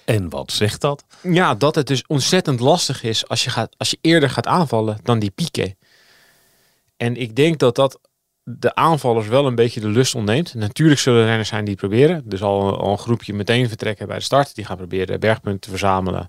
En 0.04 0.28
wat 0.28 0.52
zegt 0.52 0.80
dat? 0.80 1.04
Ja, 1.22 1.54
dat 1.54 1.74
het 1.74 1.86
dus 1.86 2.06
ontzettend 2.06 2.60
lastig 2.60 3.02
is 3.02 3.28
als 3.28 3.44
je, 3.44 3.50
gaat, 3.50 3.74
als 3.76 3.90
je 3.90 3.98
eerder 4.00 4.30
gaat 4.30 4.46
aanvallen 4.46 4.98
dan 5.02 5.18
die 5.18 5.30
pieken. 5.30 5.76
En 6.96 7.16
ik 7.16 7.36
denk 7.36 7.58
dat 7.58 7.74
dat 7.74 8.00
de 8.42 8.74
aanvallers 8.74 9.26
wel 9.26 9.46
een 9.46 9.54
beetje 9.54 9.80
de 9.80 9.88
lust 9.88 10.14
ontneemt. 10.14 10.54
Natuurlijk 10.54 11.00
zullen 11.00 11.20
er 11.20 11.26
renners 11.26 11.48
zijn 11.48 11.64
die 11.64 11.70
het 11.70 11.80
proberen. 11.80 12.22
Dus 12.24 12.42
al, 12.42 12.78
al 12.78 12.90
een 12.90 12.98
groepje 12.98 13.34
meteen 13.34 13.68
vertrekken 13.68 14.06
bij 14.06 14.16
de 14.16 14.22
start. 14.22 14.54
Die 14.54 14.64
gaan 14.64 14.76
proberen 14.76 15.20
bergpunten 15.20 15.60
te 15.60 15.70
verzamelen. 15.70 16.28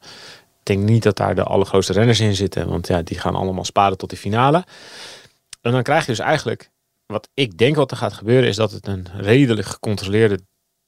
Denk 0.72 0.90
niet 0.90 1.04
dat 1.04 1.18
daar 1.18 1.36
de 1.36 1.44
allergrootste 1.44 1.94
renners 1.94 2.20
in 2.20 2.36
zitten. 2.36 2.70
Want 2.70 2.88
ja, 2.88 3.02
die 3.02 3.20
gaan 3.20 3.36
allemaal 3.36 3.66
sparen 3.66 3.98
tot 3.98 4.10
de 4.10 4.18
finale. 4.18 4.66
En 5.62 5.72
dan 5.72 5.84
krijg 5.84 6.06
je 6.06 6.12
dus 6.12 6.20
eigenlijk... 6.20 6.70
Wat 7.06 7.30
ik 7.34 7.58
denk 7.58 7.76
wat 7.76 7.92
er 7.92 7.98
gaat 7.98 8.14
gebeuren 8.14 8.50
is 8.50 8.56
dat 8.56 8.72
het 8.72 8.88
een 8.88 9.08
redelijk 9.18 9.68
gecontroleerde 9.68 10.40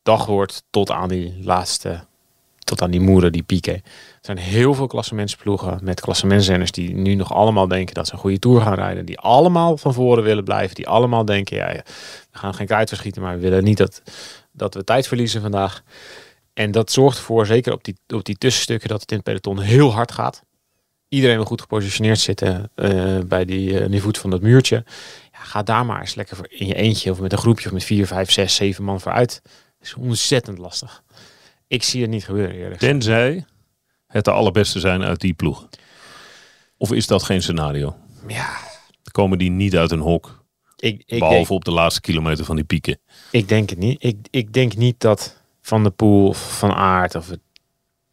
dag 0.04 0.25
wordt 0.25 0.63
tot 0.70 0.92
aan 0.92 1.10
die 1.10 1.40
laatste 1.42 2.06
tot 2.60 2.82
aan 2.82 2.92
die 2.92 3.00
moeren, 3.00 3.32
die 3.32 3.44
pieken. 3.44 3.74
Er 3.74 3.82
zijn 4.22 4.38
heel 4.38 4.74
veel 4.74 4.88
klassementsploegen 4.88 5.80
met 5.82 6.02
klassementsrenners 6.02 6.72
die 6.72 6.94
nu 6.94 7.16
nog 7.16 7.34
allemaal 7.34 7.68
denken 7.68 7.94
dat 7.94 8.08
ze 8.08 8.13
een 8.13 8.20
goede 8.20 8.40
tour 8.40 8.62
gaan 8.62 8.74
rijden. 8.74 9.06
Die 9.06 9.20
allemaal 9.20 9.78
van 9.78 9.94
voren 9.94 10.24
willen 10.24 10.44
blijven. 10.44 10.75
Die 10.75 10.88
allemaal 10.88 11.25
denken, 11.25 11.58
ja, 11.58 11.72
ja, 11.72 11.84
we 12.32 12.38
gaan 12.38 12.54
geen 12.54 12.68
kruid 12.68 12.90
verschieten, 12.90 13.22
maar 13.22 13.36
we 13.36 13.42
willen 13.42 13.63
niet 13.63 13.78
dat, 13.78 14.02
dat 14.52 14.74
we 14.74 14.84
tijd 14.84 15.08
verliezen 15.08 15.42
vandaag. 15.42 15.84
En 16.53 16.72
dat 16.72 16.91
zorgt 16.91 17.17
ervoor, 17.17 17.45
zeker 17.45 17.74
op 17.74 17.83
die, 17.83 17.95
op 18.07 18.25
die 18.25 18.38
tussenstukken, 18.38 18.89
dat 18.89 19.01
het 19.01 19.10
in 19.10 19.15
het 19.15 19.25
peloton 19.25 19.60
heel 19.60 19.91
hard 19.93 20.12
gaat. 20.12 20.43
Iedereen 21.07 21.36
wil 21.36 21.45
goed 21.45 21.62
gepositioneerd 21.62 22.19
zitten 22.19 22.72
eh, 22.75 23.19
bij 23.25 23.45
die, 23.45 23.89
die 23.89 24.01
voet 24.01 24.17
van 24.17 24.29
dat 24.29 24.41
muurtje. 24.41 24.83
Ja, 25.31 25.39
ga 25.39 25.63
daar 25.63 25.86
maar 25.86 26.00
eens 26.00 26.15
lekker 26.15 26.36
voor 26.36 26.48
in 26.50 26.67
je 26.67 26.75
eentje 26.75 27.12
of 27.12 27.19
met 27.19 27.31
een 27.31 27.38
groepje 27.38 27.65
of 27.65 27.74
met 27.74 27.83
vier, 27.83 28.07
vijf, 28.07 28.31
zes, 28.31 28.55
zeven 28.55 28.83
man 28.83 29.01
vooruit. 29.01 29.41
Dat 29.43 29.88
is 29.88 29.93
ontzettend 29.93 30.57
lastig. 30.57 31.03
Ik 31.67 31.83
zie 31.83 32.01
het 32.01 32.10
niet 32.10 32.25
gebeuren 32.25 32.55
eerlijk. 32.55 32.79
Tenzij 32.79 33.45
het 34.07 34.25
de 34.25 34.31
allerbeste 34.31 34.79
zijn 34.79 35.03
uit 35.03 35.19
die 35.22 35.33
ploeg. 35.33 35.67
Of 36.77 36.91
is 36.91 37.07
dat 37.07 37.24
geen 37.24 37.41
scenario? 37.41 37.95
Ja, 38.27 38.57
Komen 39.12 39.38
die 39.38 39.50
niet 39.50 39.75
uit 39.75 39.91
een 39.91 40.00
hok? 40.00 40.43
ik, 40.83 41.03
ik, 41.05 41.19
behalve 41.19 41.38
denk, 41.38 41.50
op 41.50 41.65
de 41.65 41.72
laatste 41.72 42.01
kilometer 42.01 42.45
van 42.45 42.55
die 42.55 42.65
pieken. 42.65 43.00
ik 43.31 43.48
denk 43.48 43.69
het 43.69 43.79
niet. 43.79 44.03
Ik, 44.03 44.17
ik 44.29 44.53
denk 44.53 44.75
niet 44.75 45.00
dat 45.00 45.41
Van 45.65 45.84
der 45.84 45.91
Poel 45.91 46.27
of 46.27 46.58
Van 46.58 46.74
Aert 46.74 47.15
of 47.15 47.29
het 47.29 47.39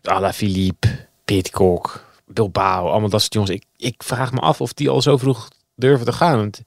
Alaphilippe, 0.03 1.07
Pitcock, 1.25 2.05
Bilbao, 2.27 2.89
allemaal 2.89 3.09
dat 3.09 3.21
soort 3.21 3.33
jongens. 3.33 3.53
Ik, 3.53 3.65
ik 3.77 4.03
vraag 4.03 4.33
me 4.33 4.41
af 4.41 4.61
of 4.61 4.73
die 4.73 4.89
al 4.89 5.03
zo 5.03 5.17
vroeg 5.17 5.49
durven 5.75 6.07
te 6.07 6.13
gaan. 6.13 6.37
Want 6.37 6.63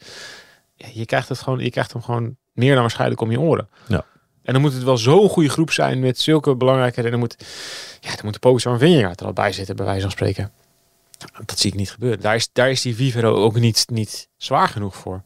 je 0.75 1.05
krijgt 1.05 1.29
het 1.29 1.39
gewoon, 1.39 1.59
je 1.59 1.69
krijgt 1.69 1.93
hem 1.93 2.01
gewoon 2.01 2.37
meer 2.51 2.73
dan 2.73 2.81
waarschijnlijk 2.81 3.21
om 3.21 3.31
je 3.31 3.39
oren. 3.39 3.69
Ja. 3.87 4.05
En 4.43 4.53
dan 4.53 4.61
moet 4.61 4.73
het 4.73 4.83
wel 4.83 4.97
zo'n 4.97 5.29
goede 5.29 5.49
groep 5.49 5.71
zijn 5.71 5.99
met 5.99 6.19
zulke 6.19 6.55
belangrijke. 6.55 7.01
En 7.01 7.11
dan 7.11 7.19
moet, 7.19 7.35
ja, 7.99 8.09
dan 8.09 8.19
moet 8.23 8.33
de 8.33 8.39
Pogacar 8.39 8.73
en 8.73 8.79
Vingegaard 8.79 9.19
er 9.19 9.25
al 9.25 9.33
bij 9.33 9.51
zitten, 9.51 9.75
bij 9.75 9.85
wijze 9.85 10.01
van 10.01 10.11
spreken. 10.11 10.51
Dat 11.45 11.59
zie 11.59 11.71
ik 11.71 11.77
niet 11.77 11.91
gebeuren. 11.91 12.19
Daar 12.19 12.35
is, 12.35 12.49
daar 12.53 12.69
is 12.69 12.81
die 12.81 12.95
Vivero 12.95 13.35
ook 13.35 13.55
niet, 13.55 13.85
niet 13.91 14.29
zwaar 14.37 14.67
genoeg 14.67 14.95
voor. 14.95 15.21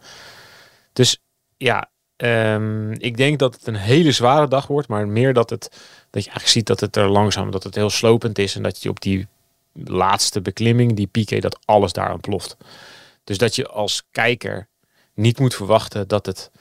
Dus 0.94 1.22
ja, 1.58 1.90
ehm, 2.18 2.92
ik 2.92 3.18
denk 3.18 3.40
dat 3.40 3.54
het 3.54 3.68
een 3.68 3.76
hele 3.76 4.12
zware 4.12 4.48
dag 4.48 4.68
wordt, 4.68 4.88
maar 4.88 5.08
meer 5.08 5.34
dat 5.34 5.50
het 5.50 5.70
dat 6.10 6.24
je 6.24 6.30
eigenlijk 6.30 6.48
ziet 6.48 6.66
dat 6.66 6.80
het 6.80 6.96
er 6.96 7.10
langzaam, 7.10 7.52
dat 7.52 7.64
het 7.64 7.76
heel 7.76 7.90
slopend 7.90 8.40
is 8.40 8.56
en 8.56 8.64
dat 8.64 8.84
je 8.84 8.90
op 8.90 9.02
die 9.02 9.28
laatste 9.74 10.42
beklimming, 10.42 10.96
die 10.96 11.08
piqué, 11.08 11.40
dat 11.40 11.60
alles 11.66 11.94
daar 11.94 12.14
ontploft. 12.14 12.58
Dus 13.24 13.38
dat 13.38 13.56
je 13.56 13.68
als 13.68 14.04
kijker 14.12 14.68
niet 15.14 15.40
moet 15.40 15.56
verwachten 15.56 16.08
dat 16.08 16.26
het 16.26 16.52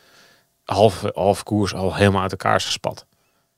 half, 0.65 1.05
half 1.15 1.43
koers 1.43 1.75
al 1.75 1.95
helemaal 1.95 2.23
uit 2.23 2.31
elkaar 2.31 2.57
is 2.57 2.65
gespat. 2.65 3.06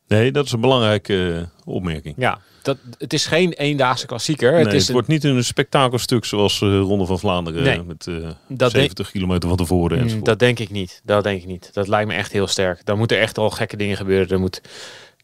Nee, 0.09 0.33
dat 0.33 0.45
is 0.45 0.53
een 0.53 0.61
belangrijke 0.61 1.35
eh, 1.65 1.69
opmerking. 1.75 2.15
Ja, 2.19 2.39
dat, 2.63 2.77
het 2.99 3.13
is 3.13 3.27
geen 3.27 3.53
eendaagse 3.53 4.07
klassieker. 4.07 4.53
Nee, 4.53 4.65
het 4.65 4.73
is 4.73 4.83
het 4.83 4.93
wordt 4.93 5.09
niet 5.09 5.25
een 5.25 5.45
spektakelstuk 5.45 6.25
zoals 6.25 6.59
de 6.59 6.79
Ronde 6.79 7.07
van 7.07 7.19
Vlaanderen 7.19 7.63
Nee. 7.63 7.83
met 7.83 8.07
eh, 8.07 8.15
Dat 8.49 8.71
70 8.71 9.11
kilometer 9.11 9.49
van 9.49 9.59
tevoren 9.59 10.05
Mm. 10.05 10.25
Dat 10.25 10.39
denk 10.39 10.59
ik 10.59 10.71
niet. 10.71 11.01
Dat 11.05 11.23
denk 11.25 11.41
ik 11.41 11.47
niet. 11.47 11.71
Dat 11.73 11.89
lijkt 11.89 12.09
me 12.09 12.15
echt 12.15 12.33
heel 12.33 12.47
sterk. 12.47 12.85
Dan 12.85 12.99
moeten 12.99 13.19
echt 13.21 13.39
al 13.39 13.51
gekke 13.51 13.77
dingen 13.77 13.97
gebeuren. 13.97 14.29
Er 14.29 14.41
moet, 14.41 14.61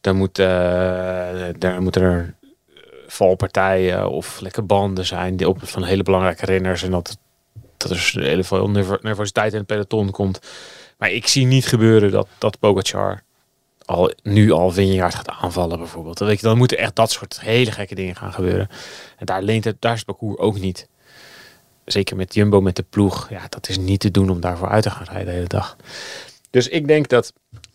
dan 0.00 0.16
moet, 0.16 0.38
eh, 0.38 0.46
daar 1.58 1.82
moeten 1.82 2.02
er 2.02 2.34
eh, 2.74 2.82
valpartijen 3.06 4.08
of 4.10 4.40
lekker 4.40 4.66
banden 4.66 5.06
zijn 5.06 5.36
die 5.36 5.48
op 5.48 5.58
van 5.62 5.84
hele 5.84 6.02
belangrijke 6.02 6.44
renners 6.46 6.82
en 6.82 6.90
dat 6.90 7.18
dat 7.76 7.90
er 7.90 8.12
heel 8.14 8.42
veel 8.42 8.70
nervo- 8.70 8.98
nervositeit 9.02 9.52
in 9.52 9.58
het 9.58 9.66
peloton 9.66 10.10
komt. 10.10 10.40
Maar 10.98 11.10
ik 11.10 11.26
zie 11.26 11.46
niet 11.46 11.66
gebeuren 11.66 12.10
dat 12.10 12.28
dat 12.38 12.58
Pogacar 12.58 13.22
al 13.84 14.12
nu 14.22 14.50
al 14.50 14.70
Vingegaard 14.70 15.14
gaat 15.14 15.28
aanvallen 15.28 15.78
bijvoorbeeld. 15.78 16.18
Dan, 16.18 16.30
je, 16.30 16.38
dan 16.40 16.56
moeten 16.56 16.78
echt 16.78 16.96
dat 16.96 17.10
soort 17.10 17.40
hele 17.40 17.70
gekke 17.70 17.94
dingen 17.94 18.16
gaan 18.16 18.32
gebeuren. 18.32 18.68
En 19.16 19.26
daar 19.26 19.42
leent 19.42 19.64
het, 19.64 19.76
daar 19.78 19.94
is 19.94 20.02
parcours 20.02 20.38
ook 20.38 20.58
niet. 20.58 20.88
Zeker 21.84 22.16
met 22.16 22.34
Jumbo 22.34 22.60
met 22.60 22.76
de 22.76 22.84
ploeg. 22.90 23.30
Ja, 23.30 23.46
dat 23.48 23.68
is 23.68 23.78
niet 23.78 24.00
te 24.00 24.10
doen 24.10 24.30
om 24.30 24.40
daarvoor 24.40 24.68
uit 24.68 24.82
te 24.82 24.90
gaan 24.90 25.04
rijden 25.04 25.26
de 25.26 25.32
hele 25.32 25.46
dag. 25.46 25.76
Dus 26.50 26.68
ik 26.68 26.86
denk 26.86 27.08
dat 27.08 27.32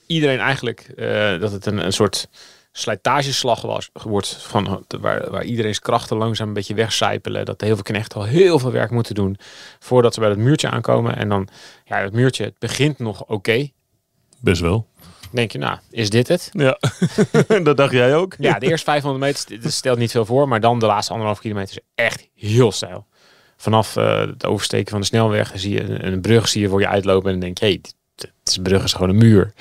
iedereen 0.08 0.39
eigenlijk 0.39 0.80
eh, 0.80 1.39
dat 1.39 1.51
het 1.51 1.66
een, 1.66 1.86
een 1.86 1.94
soort 1.94 2.28
slijtageslag 2.72 3.62
was, 3.62 3.89
wordt 3.94 4.28
van 4.28 4.86
waar, 5.00 5.32
waar 5.32 5.44
iedereen's 5.44 5.80
krachten 5.80 6.18
langzaam 6.18 6.48
een 6.48 6.54
beetje 6.54 6.74
wegcijpelen. 6.74 7.46
Dat 7.46 7.62
heel 7.62 7.75
veel 7.75 7.84
knechten 7.84 8.20
al 8.20 8.25
heel 8.25 8.60
veel 8.60 8.72
werk 8.72 8.92
moeten 8.92 9.16
doen 9.16 9.38
voordat 9.80 10.13
ze 10.13 10.20
bij 10.20 10.30
dat 10.30 10.38
muurtje 10.38 10.70
aankomen. 10.70 11.16
En 11.16 11.30
dan, 11.30 11.48
ja, 11.86 11.98
het 11.98 12.13
muurtje, 12.13 12.44
het 12.44 12.60
begint 12.60 13.00
nog 13.00 13.25
oké. 13.25 13.70
Best 14.39 14.62
wel. 14.62 14.88
Denk 15.31 15.51
je, 15.51 15.57
nou, 15.57 15.77
is 15.89 16.09
dit 16.09 16.27
het? 16.27 16.50
Ja, 16.53 16.79
dat 17.63 17.77
dacht 17.77 17.91
jij 17.91 18.15
ook. 18.15 18.36
Ja, 18.38 18.59
de 18.59 18.65
eerste 18.67 18.86
500 18.91 19.24
meter 19.24 19.62
dat 19.62 19.71
stelt 19.71 19.98
niet 19.98 20.12
veel 20.12 20.25
voor, 20.25 20.48
maar 20.48 20.59
dan 20.59 20.79
de 20.79 20.86
laatste 20.86 21.12
anderhalf 21.12 21.39
kilometer 21.39 21.75
is 21.77 22.03
echt 22.05 22.27
heel 22.36 22.71
stijl. 22.71 23.07
Vanaf 23.57 23.95
eh, 23.95 24.19
het 24.19 24.45
oversteken 24.45 24.91
van 24.91 25.00
de 25.00 25.05
snelweg 25.05 25.51
zie 25.55 25.74
je 25.74 25.81
een, 25.83 26.05
een 26.13 26.21
brug 26.21 26.48
zie 26.48 26.62
je 26.62 26.69
voor 26.69 26.79
je 26.79 26.88
uitlopen 26.88 27.25
en 27.25 27.31
dan 27.31 27.39
denk 27.39 27.57
je, 27.57 27.65
hé, 27.65 27.71
hey, 27.71 27.81
de 28.43 28.62
brug 28.62 28.83
is 28.83 28.93
gewoon 28.93 29.09
een 29.09 29.17
muur. 29.17 29.53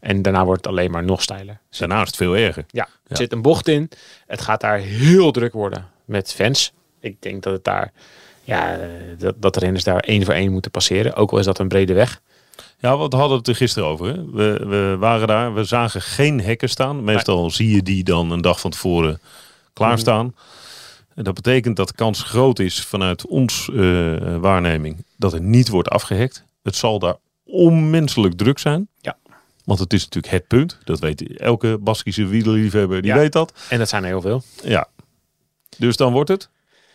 En 0.00 0.22
daarna 0.22 0.44
wordt 0.44 0.64
het 0.64 0.72
alleen 0.72 0.90
maar 0.90 1.04
nog 1.04 1.22
steiler. 1.22 1.60
Daarna 1.78 2.00
is 2.00 2.06
het 2.06 2.16
veel 2.16 2.36
erger. 2.36 2.64
Ja, 2.68 2.82
er 2.84 2.90
Ja. 3.06 3.16
zit 3.16 3.32
een 3.32 3.42
bocht 3.42 3.68
in. 3.68 3.90
Het 4.26 4.40
gaat 4.40 4.60
daar 4.60 4.78
heel 4.78 5.30
druk 5.30 5.52
worden 5.52 5.86
met 6.04 6.32
fans. 6.32 6.72
Ik 7.00 7.22
denk 7.22 7.42
dat 7.42 7.52
het 7.52 7.64
daar, 7.64 7.92
ja, 8.42 8.78
eh, 8.78 8.88
dat, 9.18 9.34
dat 9.42 9.54
de 9.54 9.60
renners 9.60 9.84
daar 9.84 10.00
één 10.00 10.24
voor 10.24 10.34
één 10.34 10.52
moeten 10.52 10.70
passeren. 10.70 11.14
Ook 11.14 11.30
al 11.32 11.38
is 11.38 11.44
dat 11.44 11.58
een 11.58 11.68
brede 11.68 11.92
weg. 11.92 12.20
Ja, 12.78 12.98
we 12.98 13.16
hadden 13.16 13.38
het 13.38 13.48
er 13.48 13.56
gisteren 13.56 13.88
over. 13.88 14.06
Hè? 14.06 14.30
We, 14.30 14.64
we 14.66 14.96
waren 14.98 15.26
daar, 15.26 15.54
we 15.54 15.64
zagen 15.64 16.02
geen 16.02 16.40
hekken 16.40 16.68
staan. 16.68 17.04
Meestal 17.04 17.50
zie 17.50 17.70
je 17.74 17.82
die 17.82 18.04
dan 18.04 18.30
een 18.30 18.40
dag 18.40 18.60
van 18.60 18.70
tevoren 18.70 19.20
klaarstaan. 19.72 20.34
En 21.14 21.24
dat 21.24 21.34
betekent 21.34 21.76
dat 21.76 21.88
de 21.88 21.94
kans 21.94 22.22
groot 22.22 22.58
is 22.58 22.82
vanuit 22.84 23.26
ons 23.26 23.68
eh, 23.74 24.36
waarneming 24.36 25.04
dat 25.16 25.32
er 25.32 25.40
niet 25.40 25.68
wordt 25.68 25.88
afgehekt. 25.88 26.44
Het 26.62 26.76
zal 26.76 26.98
daar 26.98 27.16
onmenselijk 27.44 28.34
druk 28.34 28.58
zijn. 28.58 28.88
Ja. 29.00 29.16
Want 29.64 29.78
het 29.78 29.92
is 29.92 30.04
natuurlijk 30.04 30.32
het 30.32 30.46
punt. 30.46 30.78
Dat 30.84 30.98
weet 30.98 31.38
elke 31.38 31.78
Baskische 31.80 32.26
wielerliefhebber, 32.26 33.02
die 33.02 33.10
Ja. 33.10 33.16
weet 33.18 33.32
dat. 33.32 33.52
En 33.68 33.78
dat 33.78 33.88
zijn 33.88 34.02
er 34.02 34.08
heel 34.08 34.20
veel. 34.20 34.42
Ja. 34.62 34.88
Dus 35.78 35.96
dan 35.96 36.12
wordt 36.12 36.28
het 36.28 36.48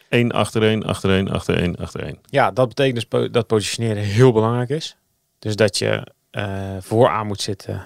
één 0.10 0.32
achter 0.32 0.63
één, 0.63 0.84
achter 0.84 1.10
één, 1.10 1.30
achter 1.30 1.56
één, 1.58 1.75
achter 1.75 2.03
één. 2.03 2.18
Ja, 2.30 2.51
dat 2.51 2.68
betekent 2.68 3.06
dus 3.10 3.32
dat 3.32 3.48
positioneren 3.48 4.03
heel 4.03 4.32
belangrijk 4.32 4.70
is. 4.70 4.96
Dus 5.41 5.55
dat 5.55 5.77
je 5.77 6.07
eh, 6.31 6.75
vooraan 6.79 7.27
moet 7.27 7.41
zitten. 7.41 7.86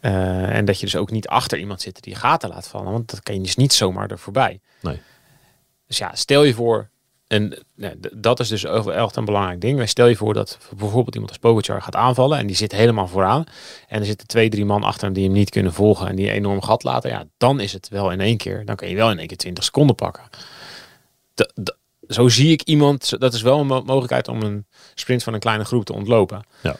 Eh, 0.00 0.56
en 0.56 0.64
dat 0.64 0.78
je 0.80 0.84
dus 0.86 0.96
ook 0.96 1.10
niet 1.10 1.28
achter 1.28 1.58
iemand 1.58 1.80
zit 1.80 2.02
die 2.02 2.14
gaten 2.14 2.48
laat 2.48 2.68
vallen. 2.68 2.92
Want 2.92 3.10
dat 3.10 3.22
kan 3.22 3.34
je 3.34 3.40
dus 3.40 3.56
niet 3.56 3.72
zomaar 3.72 4.10
er 4.10 4.18
voorbij. 4.18 4.60
Nee. 4.80 5.00
Dus 5.86 5.98
ja, 5.98 6.14
stel 6.14 6.42
je 6.42 6.54
voor. 6.54 6.88
En 7.26 7.58
nee, 7.74 7.94
dat 8.16 8.40
is 8.40 8.48
dus 8.48 8.64
echt 8.64 9.16
een 9.16 9.24
belangrijk 9.24 9.60
ding. 9.60 9.78
Maar 9.78 9.88
Stel 9.88 10.06
je 10.06 10.16
voor 10.16 10.34
dat 10.34 10.58
bijvoorbeeld 10.76 11.14
iemand 11.14 11.30
als 11.32 11.40
Pogacar 11.40 11.82
gaat 11.82 11.96
aanvallen. 11.96 12.38
En 12.38 12.46
die 12.46 12.56
zit 12.56 12.72
helemaal 12.72 13.08
vooraan. 13.08 13.44
En 13.88 14.00
er 14.00 14.06
zitten 14.06 14.26
twee, 14.26 14.48
drie 14.48 14.64
man 14.64 14.82
achter 14.82 15.04
hem 15.04 15.12
die 15.12 15.24
hem 15.24 15.32
niet 15.32 15.50
kunnen 15.50 15.72
volgen. 15.72 16.08
En 16.08 16.16
die 16.16 16.28
een 16.28 16.34
enorm 16.34 16.62
gat 16.62 16.82
laten. 16.82 17.10
Ja, 17.10 17.24
dan 17.36 17.60
is 17.60 17.72
het 17.72 17.88
wel 17.88 18.10
in 18.10 18.20
één 18.20 18.36
keer. 18.36 18.64
Dan 18.64 18.76
kan 18.76 18.88
je 18.88 18.94
wel 18.94 19.10
in 19.10 19.18
één 19.18 19.26
keer 19.26 19.36
20 19.36 19.64
seconden 19.64 19.94
pakken. 19.96 20.22
D- 21.34 21.76
zo 22.12 22.28
zie 22.28 22.52
ik 22.52 22.62
iemand. 22.62 23.20
Dat 23.20 23.34
is 23.34 23.42
wel 23.42 23.60
een 23.60 23.66
mo- 23.66 23.82
mogelijkheid 23.82 24.28
om 24.28 24.42
een 24.42 24.66
sprint 24.94 25.22
van 25.22 25.34
een 25.34 25.40
kleine 25.40 25.64
groep 25.64 25.84
te 25.84 25.92
ontlopen. 25.92 26.42
Ja. 26.62 26.76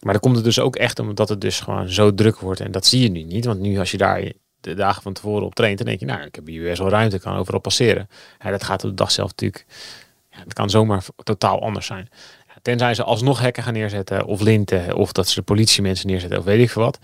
Maar 0.00 0.12
dan 0.12 0.22
komt 0.22 0.36
het 0.36 0.44
dus 0.44 0.58
ook 0.58 0.76
echt 0.76 0.98
omdat 0.98 1.28
het 1.28 1.40
dus 1.40 1.60
gewoon 1.60 1.88
zo 1.88 2.14
druk 2.14 2.38
wordt. 2.38 2.60
En 2.60 2.70
dat 2.70 2.86
zie 2.86 3.02
je 3.02 3.08
nu 3.08 3.22
niet. 3.22 3.44
Want 3.44 3.60
nu 3.60 3.78
als 3.78 3.90
je 3.90 3.96
daar 3.96 4.32
de 4.60 4.74
dagen 4.74 5.02
van 5.02 5.12
tevoren 5.12 5.46
op 5.46 5.54
traint, 5.54 5.78
dan 5.78 5.86
denk 5.86 6.00
je, 6.00 6.06
nou, 6.06 6.22
ik 6.22 6.34
heb 6.34 6.46
hier 6.46 6.62
best 6.62 6.78
wel 6.78 6.88
ruimte, 6.88 7.18
kan 7.18 7.36
overal 7.36 7.60
passeren. 7.60 8.08
Ja, 8.38 8.50
dat 8.50 8.64
gaat 8.64 8.84
op 8.84 8.90
de 8.90 8.96
dag 8.96 9.10
zelf 9.10 9.28
natuurlijk. 9.28 9.66
Ja, 10.30 10.38
het 10.38 10.52
kan 10.52 10.70
zomaar 10.70 11.04
totaal 11.22 11.62
anders 11.62 11.86
zijn. 11.86 12.08
Ja, 12.48 12.54
tenzij 12.62 12.94
ze 12.94 13.02
alsnog 13.02 13.40
hekken 13.40 13.62
gaan 13.62 13.72
neerzetten, 13.72 14.24
of 14.24 14.40
linten, 14.40 14.94
of 14.96 15.12
dat 15.12 15.28
ze 15.28 15.34
de 15.34 15.42
politiemensen 15.42 16.06
neerzetten, 16.06 16.38
of 16.38 16.44
weet 16.44 16.60
ik 16.60 16.70
veel 16.70 16.82
wat. 16.82 16.98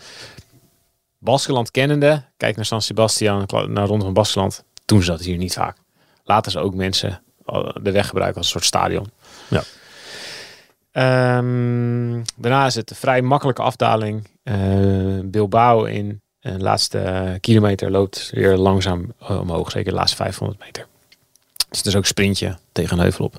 Baskeland 1.19 1.71
kennende, 1.71 2.25
kijk 2.37 2.57
naar 2.57 2.65
San 2.65 2.83
Sebastian, 2.83 3.47
naar 3.67 3.87
Ronde 3.87 4.05
van 4.05 4.15
Baskeland, 4.15 4.65
doen 4.85 5.03
ze 5.03 5.11
dat 5.11 5.21
hier 5.21 5.37
niet 5.37 5.53
vaak. 5.53 5.77
Laten 6.25 6.53
ze 6.53 6.59
ook 6.59 6.75
mensen 6.75 7.23
de 7.83 7.91
weg 7.91 8.07
gebruiken 8.07 8.39
als 8.39 8.47
een 8.47 8.53
soort 8.53 8.65
stadion. 8.65 9.11
Ja. 9.49 9.63
Ehm, 10.93 12.23
daarna 12.37 12.67
is 12.67 12.75
het 12.75 12.91
een 12.91 12.97
vrij 12.97 13.23
makkelijke 13.23 13.63
afdaling. 13.63 14.29
Eh, 14.43 14.55
Bilbao 15.25 15.85
in 15.85 16.21
de 16.41 16.59
laatste 16.59 17.39
kilometer 17.41 17.91
loopt 17.91 18.31
weer 18.35 18.57
langzaam 18.57 19.13
eh, 19.21 19.41
omhoog. 19.41 19.71
Zeker 19.71 19.91
de 19.91 19.99
laatste 19.99 20.17
500 20.17 20.61
meter. 20.61 20.87
Dus 21.69 21.79
het 21.79 21.87
is 21.87 21.97
ook 21.97 22.07
sprintje 22.07 22.57
tegen 22.73 22.97
een 22.97 23.03
heuvel 23.03 23.25
op. 23.25 23.33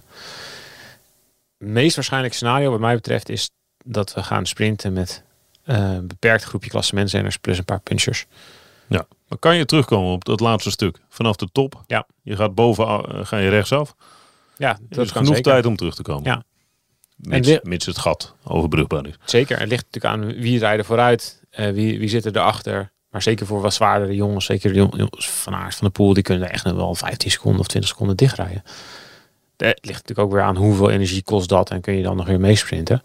Het 1.58 1.68
meest 1.68 1.96
waarschijnlijke 1.96 2.36
scenario 2.36 2.72
wat 2.72 2.80
mij 2.80 2.96
betreft 2.96 3.30
is 3.30 3.50
dat 3.86 4.14
we 4.14 4.24
gaan 4.24 4.46
sprinten 4.46 4.94
met 4.94 5.24
eh, 5.64 5.78
een 5.78 6.08
beperkt 6.08 6.44
groepje 6.44 6.70
klassementsrenners 6.70 7.38
plus 7.38 7.58
een 7.58 7.66
paar 7.66 7.80
punchers. 7.80 8.26
Ja. 8.94 9.06
Maar 9.28 9.38
kan 9.38 9.56
je 9.56 9.66
terugkomen 9.66 10.12
op 10.12 10.26
dat 10.26 10.40
laatste 10.40 10.72
stuk? 10.72 11.00
Vanaf 11.10 11.36
de 11.36 11.48
top. 11.52 11.84
Ja. 11.88 12.08
Je 12.22 12.36
gaat 12.36 12.56
boven, 12.56 12.86
eh, 12.88 13.26
ga 13.26 13.38
je 13.38 13.50
rechtsaf. 13.50 13.96
Ja, 14.58 14.78
dat 14.90 15.06
is 15.06 15.12
kan 15.12 15.22
genoeg 15.22 15.36
zeker. 15.36 15.52
tijd 15.52 15.66
om 15.66 15.76
terug 15.76 15.96
te 15.96 16.02
komen. 16.02 16.24
Ja. 16.24 16.44
Mits, 17.16 17.48
En 17.48 17.54
de- 17.54 17.70
mits 17.70 17.86
het 17.86 17.98
gat 17.98 18.36
overbrugbaar 18.44 19.08
is. 19.08 19.16
Zeker. 19.26 19.60
Het 19.60 19.70
ligt 19.70 19.86
natuurlijk 19.92 20.14
aan 20.14 20.42
wie 20.42 20.60
rijdt 20.60 20.80
er 20.80 20.86
vooruit, 20.86 21.44
eh, 21.50 21.72
wie, 21.72 22.00
wie 22.00 22.10
zit 22.10 22.26
er 22.26 22.36
erachter. 22.36 22.92
Maar 23.10 23.22
zeker 23.22 23.46
voor 23.46 23.62
wat 23.62 23.74
zwaardere 23.74 24.16
jongens, 24.16 24.46
zeker 24.46 24.70
de 24.70 24.76
jong- 24.76 24.96
jongens 24.98 25.30
van 25.30 25.56
Aert 25.56 25.76
van 25.76 25.88
de 25.88 25.94
Poel, 25.94 26.14
die 26.14 26.24
kunnen 26.24 26.52
echt 26.52 26.64
nog 26.66 26.76
wel 26.76 26.96
15 26.96 27.32
seconden 27.32 27.60
of 27.60 27.68
20 27.68 27.90
seconden 27.92 28.16
dichtrijden. 28.18 28.64
Eh, 29.58 29.68
Het 29.68 29.86
ligt 29.86 30.00
natuurlijk 30.02 30.28
ook 30.28 30.32
weer 30.34 30.42
aan 30.44 30.56
hoeveel 30.56 30.90
energie 30.90 31.24
kost 31.24 31.50
dat 31.50 31.70
en 31.70 31.82
kun 31.82 31.94
je 31.94 32.04
dan 32.04 32.16
nog 32.18 32.26
weer 32.28 32.40
meesprinten. 32.40 33.02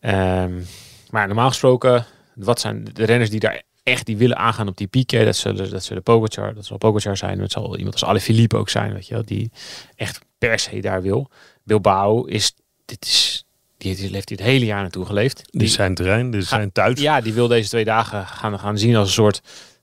Ehm, 0.00 0.62
maar 1.10 1.26
normaal 1.26 1.48
gesproken, 1.48 2.06
wat 2.34 2.60
zijn 2.60 2.84
de 2.92 3.04
renners 3.04 3.30
die 3.30 3.40
daar 3.40 3.62
echt 3.82 4.06
die 4.06 4.16
willen 4.16 4.36
aangaan 4.36 4.68
op 4.68 4.76
die 4.76 4.86
pieken? 4.86 5.24
Dat 5.24 5.36
zullen, 5.36 5.70
dat 5.70 5.84
zullen 5.84 6.02
Pogacar, 6.02 6.54
dat 6.54 6.66
zal 6.66 6.78
Pogacar 6.78 7.16
zijn. 7.16 7.38
Dat 7.38 7.50
zal 7.50 7.76
iemand 7.76 7.94
als 7.94 8.04
Alaphilippe 8.04 8.56
ook 8.56 8.68
zijn, 8.68 8.92
weet 8.92 9.06
je 9.06 9.14
wel, 9.14 9.24
die 9.24 9.50
echt 9.96 10.18
per 10.38 10.58
se 10.58 10.80
daar 10.80 11.02
wil. 11.02 11.30
Bilbao 11.64 12.24
is, 12.24 12.52
dit 12.84 13.04
is, 13.04 13.44
die 13.78 13.94
heeft, 13.94 14.28
die 14.28 14.36
het 14.36 14.46
hele 14.46 14.64
jaar 14.64 14.80
naartoe 14.82 15.06
geleefd. 15.06 15.42
Dit 15.50 15.62
is 15.62 15.72
zijn 15.72 15.94
terrein, 15.94 16.30
dit 16.30 16.42
Ga- 16.46 16.56
zijn 16.56 16.72
thuis. 16.72 17.00
Ja, 17.00 17.20
die 17.20 17.32
wil 17.32 17.48
deze 17.48 17.68
twee 17.68 17.84
dagen 17.84 18.26
gaan, 18.26 18.58
gaan 18.58 18.78
zien 18.78 18.96
als 18.96 19.06
een 19.08 19.14
soort 19.14 19.40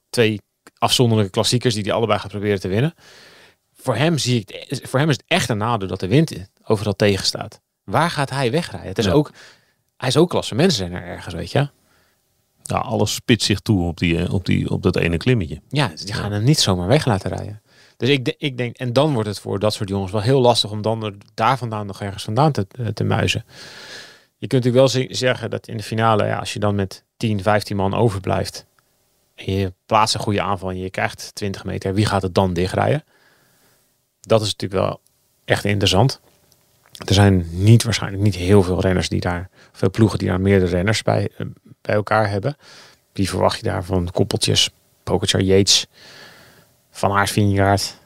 twee 0.09 0.41
afzonderlijke 0.77 1.31
klassiekers 1.31 1.73
die 1.73 1.83
hij 1.83 1.93
allebei 1.93 2.19
gaat 2.19 2.31
proberen 2.31 2.59
te 2.59 2.67
winnen. 2.67 2.93
Voor 3.73 3.95
hem, 3.95 4.17
zie 4.17 4.39
ik, 4.45 4.79
voor 4.87 4.99
hem 4.99 5.09
is 5.09 5.15
het 5.15 5.25
echt 5.27 5.49
een 5.49 5.57
nadeel 5.57 5.87
dat 5.87 5.99
de 5.99 6.07
wind 6.07 6.33
overal 6.63 6.95
tegen 6.95 7.25
staat. 7.25 7.61
Waar 7.83 8.09
gaat 8.09 8.29
hij 8.29 8.51
wegrijden? 8.51 8.89
Het 8.89 8.97
is 8.97 9.05
Ja. 9.05 9.11
ook, 9.11 9.31
hij 9.97 10.07
is 10.07 10.17
ook 10.17 10.29
klasse 10.29 10.55
mensen 10.55 10.77
zijn 10.77 10.93
er 11.01 11.07
ergens, 11.07 11.33
weet 11.33 11.51
je. 11.51 11.69
Nou, 12.67 12.83
alles 12.83 13.13
spitst 13.13 13.45
zich 13.45 13.59
toe 13.59 13.87
op, 13.87 13.97
die, 13.97 14.17
eh, 14.23 14.33
op, 14.33 14.45
die, 14.45 14.69
op 14.69 14.81
dat 14.83 14.95
ene 14.95 15.17
klimmetje. 15.17 15.61
Ja, 15.69 15.91
die 16.05 16.13
gaan 16.13 16.31
hem 16.31 16.43
niet 16.43 16.59
zomaar 16.59 16.87
weg 16.87 17.05
laten 17.05 17.29
rijden. 17.29 17.61
Dus 17.97 18.09
ik, 18.09 18.35
ik 18.37 18.57
denk, 18.57 18.75
en 18.77 18.93
dan 18.93 19.13
wordt 19.13 19.29
het 19.29 19.39
voor 19.39 19.59
dat 19.59 19.73
soort 19.73 19.89
jongens 19.89 20.11
wel 20.11 20.21
heel 20.21 20.41
lastig 20.41 20.71
om 20.71 20.81
dan 20.81 21.03
er 21.03 21.13
daar 21.33 21.57
vandaan 21.57 21.85
nog 21.85 22.01
ergens 22.01 22.23
vandaan 22.23 22.51
te, 22.51 22.67
te 22.93 23.03
muizen. 23.03 23.45
Je 24.37 24.47
kunt 24.47 24.63
natuurlijk 24.65 24.93
wel 24.93 25.03
ze- 25.03 25.15
zeggen 25.15 25.49
dat 25.49 25.67
in 25.67 25.77
de 25.77 25.83
finale, 25.83 26.25
ja, 26.25 26.37
als 26.37 26.53
je 26.53 26.59
dan 26.59 26.75
met 26.75 27.03
10, 27.17 27.41
15 27.41 27.75
man 27.75 27.93
overblijft. 27.93 28.65
En 29.35 29.53
je 29.53 29.73
plaatst 29.85 30.15
een 30.15 30.19
goede 30.21 30.41
aanval 30.41 30.69
en 30.69 30.77
je 30.77 30.89
krijgt 30.89 31.31
20 31.35 31.63
meter. 31.63 31.93
Wie 31.93 32.05
gaat 32.05 32.21
het 32.21 32.33
dan 32.35 32.53
dichtrijden? 32.53 33.03
Dat 34.21 34.41
is 34.41 34.51
natuurlijk 34.55 34.81
wel 34.81 34.99
echt 35.45 35.65
interessant. 35.65 36.19
Er 37.05 37.13
zijn 37.13 37.47
niet 37.51 37.83
waarschijnlijk 37.83 38.23
niet 38.23 38.35
heel 38.35 38.63
veel 38.63 38.81
renners 38.81 39.09
die 39.09 39.19
daar, 39.19 39.49
veel 39.71 39.89
ploegen 39.89 40.19
die 40.19 40.27
daar 40.27 40.41
meerdere 40.41 40.71
renners 40.71 41.01
bij, 41.01 41.29
eh, 41.37 41.45
bij 41.81 41.95
elkaar 41.95 42.29
hebben. 42.29 42.57
Wie 43.13 43.29
verwacht 43.29 43.57
je 43.57 43.63
daar 43.63 43.83
van 43.83 44.11
koppeltjes? 44.11 44.69
Pogacar, 45.03 45.41
Yates, 45.41 45.87
Van 46.91 47.11
Aert, 47.11 47.29
Vingegaard. 47.29 47.97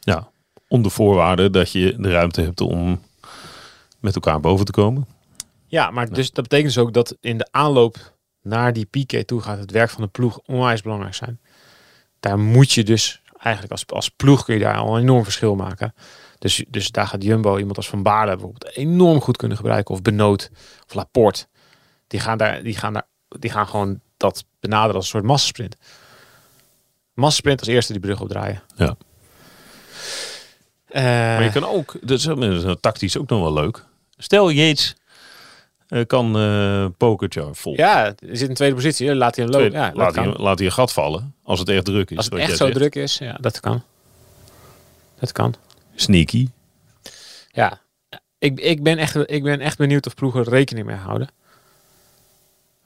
Ja, 0.00 0.30
onder 0.68 0.90
voorwaarde 0.90 1.50
dat 1.50 1.72
je 1.72 1.96
de 1.98 2.10
ruimte 2.10 2.40
hebt 2.40 2.60
om 2.60 3.02
met 4.00 4.14
elkaar 4.14 4.40
boven 4.40 4.64
te 4.64 4.72
komen. 4.72 5.06
Ja, 5.66 5.90
maar 5.90 6.12
dus 6.12 6.30
dat 6.30 6.48
betekent 6.48 6.74
dus 6.74 6.82
ook 6.82 6.92
dat 6.92 7.16
in 7.20 7.38
de 7.38 7.48
aanloop 7.50 8.14
naar 8.42 8.72
die 8.72 8.86
piqué 8.86 9.24
toe 9.24 9.40
gaat 9.40 9.58
het 9.58 9.70
werk 9.70 9.90
van 9.90 10.02
de 10.02 10.08
ploeg 10.08 10.38
onwijs 10.38 10.82
belangrijk 10.82 11.14
zijn. 11.14 11.40
Daar 12.20 12.38
moet 12.38 12.72
je 12.72 12.84
dus 12.84 13.22
eigenlijk 13.38 13.72
als, 13.72 13.86
als 13.86 14.08
ploeg 14.08 14.44
kun 14.44 14.54
je 14.54 14.60
daar 14.60 14.76
al 14.76 14.96
een 14.96 15.02
enorm 15.02 15.24
verschil 15.24 15.54
maken. 15.54 15.94
Dus, 16.38 16.64
dus 16.68 16.90
daar 16.90 17.06
gaat 17.06 17.22
Jumbo 17.22 17.58
iemand 17.58 17.76
als 17.76 17.88
Van 17.88 18.02
Baarle 18.02 18.32
bijvoorbeeld 18.32 18.76
enorm 18.76 19.20
goed 19.20 19.36
kunnen 19.36 19.56
gebruiken. 19.56 19.94
Of 19.94 20.02
Benoot 20.02 20.50
of 20.86 20.94
Laporte. 20.94 21.46
Die 22.06 22.20
gaan, 22.20 22.38
daar, 22.38 22.62
die, 22.62 22.76
gaan 22.76 22.92
daar, 22.92 23.06
die 23.28 23.50
gaan 23.50 23.66
gewoon 23.66 24.00
dat 24.16 24.44
benaderen 24.60 24.94
als 24.94 25.04
een 25.04 25.10
soort 25.10 25.24
massasprint. 25.24 25.76
Massasprint 27.14 27.60
als 27.60 27.68
eerste 27.68 27.92
die 27.92 28.00
brug 28.00 28.20
opdraaien. 28.20 28.62
Ja. 28.76 28.96
Eh, 30.86 31.02
Maar 31.02 31.42
je 31.44 31.50
kan 31.50 31.64
ook, 31.66 31.96
dat 32.00 32.18
is, 32.18 32.24
dat 32.24 32.38
is 32.42 32.74
tactisch 32.80 33.18
ook 33.18 33.28
nog 33.28 33.40
wel 33.42 33.52
leuk. 33.52 33.84
Stel 34.16 34.50
Yates 34.50 34.94
eh, 35.88 36.06
kan 36.06 36.36
eh 36.38 36.86
Pogacar 36.96 37.54
vol. 37.54 37.76
ja, 37.76 38.04
er 38.06 38.36
zit 38.36 38.48
in 38.48 38.54
tweede 38.54 38.74
positie. 38.74 39.14
Laat 39.14 39.36
hij 39.36 39.44
hem 39.44 39.54
lopen. 39.54 39.72
Ja, 39.72 39.90
laat, 39.94 40.14
hij, 40.14 40.26
laat 40.26 40.58
hij 40.58 40.66
een 40.66 40.72
gat 40.72 40.92
vallen 40.92 41.34
als 41.42 41.58
het 41.58 41.68
echt 41.68 41.84
druk 41.84 42.10
is. 42.10 42.16
Als 42.16 42.26
het 42.26 42.34
echt 42.34 42.56
zo 42.56 42.64
zegt. 42.64 42.74
druk 42.78 42.94
is, 42.94 43.18
ja, 43.18 43.36
dat 43.40 43.60
kan. 43.60 43.82
Dat 45.18 45.32
kan. 45.32 45.54
Sneaky. 45.96 46.48
Ja, 47.48 47.80
ik, 48.38 48.60
ik, 48.60 48.82
ben 48.82 48.98
echt, 48.98 49.30
ik 49.30 49.42
ben 49.42 49.60
echt 49.60 49.78
benieuwd 49.78 50.06
of 50.06 50.14
ploegen 50.14 50.40
er 50.40 50.48
rekening 50.48 50.86
mee 50.86 50.96
houden. 50.96 51.28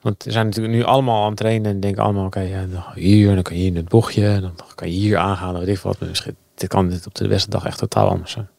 Want 0.01 0.23
ze 0.23 0.31
zijn 0.31 0.45
natuurlijk 0.45 0.73
nu 0.75 0.83
allemaal 0.83 1.21
aan 1.21 1.29
het 1.29 1.37
trainen 1.37 1.71
en 1.71 1.79
denken 1.79 2.03
allemaal, 2.03 2.25
oké, 2.25 2.39
ja, 2.39 2.65
dan 2.65 2.83
hier, 2.95 3.33
dan 3.33 3.43
kan 3.43 3.55
je 3.55 3.61
hier 3.61 3.69
in 3.71 3.75
het 3.75 3.89
bochtje, 3.89 4.39
dan 4.41 4.55
kan 4.75 4.87
je 4.87 4.93
hier 4.93 5.17
aangaan, 5.17 5.59
weet 5.59 5.67
ik 5.67 5.79
wat. 5.79 5.99
Maar 5.99 6.09
misschien- 6.09 6.35
dit 6.55 6.69
kan 6.69 6.89
dit 6.89 7.07
op 7.07 7.15
de 7.15 7.27
beste 7.27 7.49
dag 7.49 7.65
echt 7.65 7.77
totaal 7.77 8.09
anders 8.09 8.31
zijn. 8.31 8.49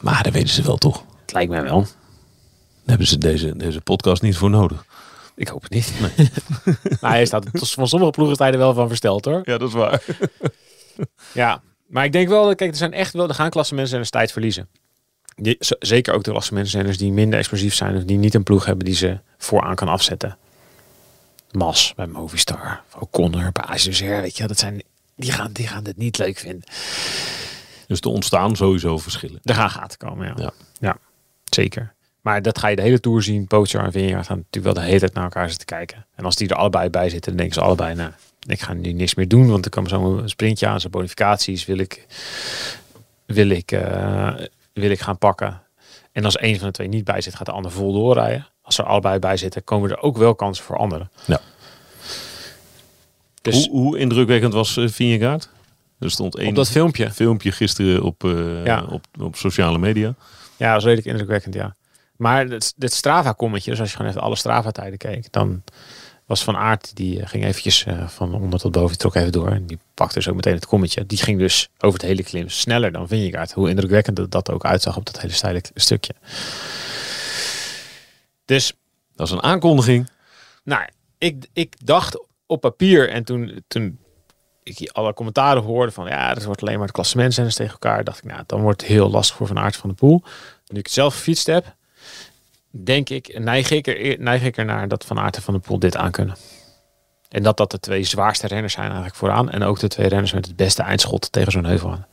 Maar 0.00 0.22
dat 0.22 0.32
weten 0.32 0.48
ze 0.48 0.62
wel 0.62 0.76
toch? 0.76 1.04
Het 1.20 1.32
lijkt 1.32 1.50
mij 1.50 1.62
wel. 1.62 1.80
Daar 1.80 1.88
hebben 2.84 3.06
ze 3.06 3.18
deze, 3.18 3.56
deze 3.56 3.80
podcast 3.80 4.22
niet 4.22 4.36
voor 4.36 4.50
nodig. 4.50 4.86
Ik 5.34 5.48
hoop 5.48 5.62
het 5.62 5.70
niet. 5.70 5.92
maar 7.00 7.10
hij 7.10 7.26
staat 7.26 7.46
van 7.52 7.88
sommige 7.88 8.10
ploegen 8.10 8.34
sta 8.34 8.46
je 8.46 8.52
er 8.52 8.58
wel 8.58 8.74
van 8.74 8.88
versteld 8.88 9.24
hoor. 9.24 9.40
Ja, 9.44 9.58
dat 9.58 9.68
is 9.68 9.74
waar. 9.74 10.04
Ja, 11.32 11.62
maar 11.94 12.04
ik 12.04 12.12
denk 12.12 12.28
wel, 12.28 12.44
dat- 12.46 12.56
kijk, 12.56 12.70
er 12.70 12.76
zijn 12.76 12.92
echt 12.92 13.12
wel, 13.12 13.28
er 13.28 13.34
gaan 13.34 13.50
klassementsrenners 13.50 14.10
tijd 14.10 14.32
verliezen. 14.32 14.68
Die, 15.36 15.56
zeker 15.78 16.14
ook 16.14 16.24
de 16.24 16.30
klassementsrenners 16.30 16.98
die 16.98 17.12
minder 17.12 17.38
explosief 17.38 17.74
zijn 17.74 17.96
of 17.96 18.04
die 18.04 18.18
niet 18.18 18.34
een 18.34 18.42
ploeg 18.42 18.64
hebben 18.64 18.84
die 18.84 18.94
ze 18.94 19.18
vooraan 19.38 19.74
kan 19.74 19.88
afzetten. 19.88 20.36
Mas 21.50 21.92
bij 21.96 22.06
Movistar, 22.06 22.82
O'Connor 22.98 23.52
ASUR, 23.52 24.20
weet 24.20 24.36
je, 24.36 24.46
dat 24.46 24.58
zijn, 24.58 24.82
die 25.16 25.32
gaan, 25.32 25.52
die 25.52 25.66
gaan 25.66 25.84
dit 25.84 25.96
niet 25.96 26.18
leuk 26.18 26.38
vinden. 26.38 26.68
Dus 27.86 28.00
er 28.00 28.08
ontstaan 28.10 28.56
sowieso 28.56 28.98
verschillen. 28.98 29.40
Er 29.42 29.54
gaan 29.54 29.70
gaten 29.70 29.98
komen, 29.98 30.26
ja. 30.26 30.34
Ja. 30.36 30.52
ja. 30.80 30.96
zeker. 31.44 31.94
Maar 32.20 32.42
dat 32.42 32.58
ga 32.58 32.68
je 32.68 32.76
de 32.76 32.82
hele 32.82 33.00
Tour 33.00 33.22
zien. 33.22 33.46
Pogacar 33.46 33.84
en 33.84 33.92
Vingegaard 33.92 34.26
gaan 34.26 34.36
natuurlijk 34.36 34.74
wel 34.74 34.84
de 34.84 34.90
hele 34.90 35.00
tijd 35.00 35.14
naar 35.14 35.24
elkaar 35.24 35.48
zitten 35.48 35.66
kijken. 35.66 36.06
En 36.14 36.24
als 36.24 36.36
die 36.36 36.48
er 36.48 36.56
allebei 36.56 36.90
bij 36.90 37.08
zitten, 37.08 37.30
dan 37.30 37.40
denken 37.40 37.54
ze 37.54 37.60
allebei, 37.60 37.94
nou, 37.94 38.12
ik 38.46 38.60
ga 38.60 38.72
nu 38.72 38.92
niks 38.92 39.14
meer 39.14 39.28
doen, 39.28 39.48
want 39.50 39.64
er 39.64 39.70
kan 39.70 39.88
zo'n 39.88 40.28
sprintje 40.28 40.66
aan, 40.66 40.80
zijn 40.80 40.92
bonificaties 40.92 41.64
wil 41.64 41.78
ik, 41.78 42.06
wil 43.26 43.48
ik, 43.48 43.72
eh, 43.72 44.34
wil 44.72 44.90
ik 44.90 45.00
gaan 45.00 45.18
pakken. 45.18 45.62
En 46.12 46.24
als 46.24 46.40
een 46.40 46.58
van 46.58 46.66
de 46.66 46.72
twee 46.72 46.88
niet 46.88 47.04
bij 47.04 47.20
zit, 47.20 47.34
gaat 47.34 47.46
de 47.46 47.52
ander 47.52 47.70
vol 47.70 47.92
doorrijden. 47.92 48.46
Als 48.62 48.78
er 48.78 48.84
allebei 48.84 49.18
bij 49.18 49.36
zitten, 49.36 49.64
komen 49.64 49.90
er 49.90 50.02
ook 50.02 50.16
wel 50.16 50.34
kansen 50.34 50.64
voor 50.64 50.76
anderen. 50.76 51.10
Ja. 51.26 51.40
Dus 53.42 53.66
Hoe, 53.66 53.80
hoe 53.80 53.98
indrukwekkend 53.98 54.52
was 54.52 54.76
uh, 54.76 54.88
Vingegaard? 54.88 55.48
Er 55.98 56.10
stond 56.10 56.36
één 56.36 56.48
op 56.48 56.54
dat 56.54 56.68
filmpje, 56.68 57.10
filmpje 57.10 57.52
gisteren 57.52 58.02
op, 58.02 58.24
eh, 58.24 58.64
Ja. 58.64 58.84
op, 58.90 59.04
op 59.20 59.36
sociale 59.36 59.78
media. 59.78 60.14
Ja, 60.56 60.68
dat 60.68 60.78
is 60.78 60.84
redelijk 60.84 61.06
indrukwekkend, 61.08 61.54
ja. 61.54 61.76
Maar 62.16 62.46
het, 62.46 62.72
dit 62.76 62.92
Strava-kommetje, 62.92 63.70
dus 63.70 63.80
als 63.80 63.90
je 63.90 63.96
gewoon 63.96 64.10
even 64.10 64.22
alle 64.22 64.36
Strava-tijden 64.36 64.98
keek, 64.98 65.32
dan 65.32 65.62
was 66.26 66.44
Van 66.44 66.56
Aert, 66.56 66.96
die 66.96 67.20
eh, 67.20 67.28
ging 67.28 67.44
eventjes 67.44 67.84
eh, 67.84 68.08
van 68.08 68.34
onder 68.34 68.58
tot 68.58 68.72
boven, 68.72 68.98
trok 68.98 69.14
even 69.14 69.32
door. 69.32 69.48
En 69.50 69.66
die 69.66 69.78
pakte 69.94 70.14
dus 70.14 70.28
ook 70.28 70.34
meteen 70.34 70.54
het 70.54 70.66
kommetje. 70.66 71.06
Die 71.06 71.18
ging 71.18 71.38
dus 71.38 71.68
over 71.78 71.98
het 71.98 72.08
hele 72.08 72.22
klim 72.22 72.48
sneller 72.48 72.92
dan 72.92 73.08
Vingegaard. 73.08 73.52
Hoe 73.52 73.68
indrukwekkend 73.68 74.16
dat 74.16 74.30
dat 74.30 74.50
ook 74.50 74.64
uitzag 74.64 74.96
op 74.96 75.06
dat 75.06 75.20
hele 75.20 75.32
steile 75.32 75.62
stukje. 75.74 76.14
Dus, 78.44 78.72
Dat 79.14 79.26
is 79.26 79.32
een 79.32 79.42
aankondiging. 79.42 80.08
nou, 80.64 80.84
ik, 81.18 81.46
ik 81.52 81.74
dacht 81.84 82.26
op 82.46 82.60
papier 82.60 83.08
en 83.08 83.24
toen, 83.24 83.64
toen 83.68 83.98
ik 84.62 84.90
alle 84.92 85.14
commentaren 85.14 85.62
hoorde 85.62 85.92
van 85.92 86.06
ja, 86.06 86.34
er 86.36 86.44
wordt 86.44 86.60
alleen 86.60 86.74
maar 86.74 86.86
het 86.86 86.94
klassementsrenners 86.94 87.56
tegen 87.56 87.72
elkaar, 87.72 88.04
dacht 88.04 88.18
ik, 88.18 88.24
nou, 88.24 88.42
dan 88.46 88.60
wordt 88.60 88.80
het 88.80 88.90
heel 88.90 89.10
lastig 89.10 89.36
voor 89.36 89.46
Van 89.46 89.58
Aert 89.58 89.76
van 89.76 89.88
de 89.88 89.94
Poel. 89.94 90.22
Nu 90.66 90.78
ik 90.78 90.84
het 90.84 90.94
zelf 90.94 91.14
gefietst 91.14 91.46
heb, 91.46 91.74
denk 92.82 93.08
ik, 93.08 93.38
neig 93.38 93.70
ik 93.70 93.86
er, 93.86 94.16
neig 94.18 94.42
ik 94.42 94.56
er 94.56 94.64
naar 94.64 94.88
dat 94.88 95.04
Van 95.04 95.18
Aert 95.18 95.36
en 95.36 95.42
Van 95.42 95.54
de 95.54 95.60
Poel 95.60 95.78
dit 95.78 95.96
aankunnen. 95.96 96.36
En 97.28 97.42
dat 97.42 97.56
dat 97.56 97.70
de 97.70 97.80
twee 97.80 98.04
zwaarste 98.04 98.46
renners 98.46 98.72
zijn 98.72 98.86
eigenlijk 98.86 99.16
vooraan. 99.16 99.50
En 99.50 99.62
ook 99.62 99.78
de 99.78 99.88
twee 99.88 100.08
renners 100.08 100.32
met 100.32 100.46
het 100.46 100.56
beste 100.56 100.82
eindschot 100.82 101.32
tegen 101.32 101.52
zo'n 101.52 101.64
heuvel 101.64 101.90
aan. 101.90 102.06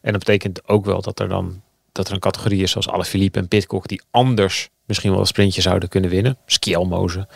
En 0.00 0.12
dat 0.12 0.24
betekent 0.24 0.68
ook 0.68 0.84
wel 0.84 1.02
dat 1.02 1.20
er 1.20 1.28
dan 1.28 1.62
dat 1.92 2.08
er 2.08 2.14
een 2.14 2.20
categorie 2.20 2.62
is 2.62 2.70
zoals 2.70 2.88
Alaphilippe 2.88 3.38
en 3.38 3.48
Pitcock 3.48 3.88
die 3.88 4.02
anders 4.10 4.68
misschien 4.86 5.10
wel 5.10 5.20
een 5.20 5.26
sprintje 5.26 5.60
zouden 5.60 5.88
kunnen 5.88 6.10
winnen. 6.10 6.38
Skjelmozen. 6.46 7.28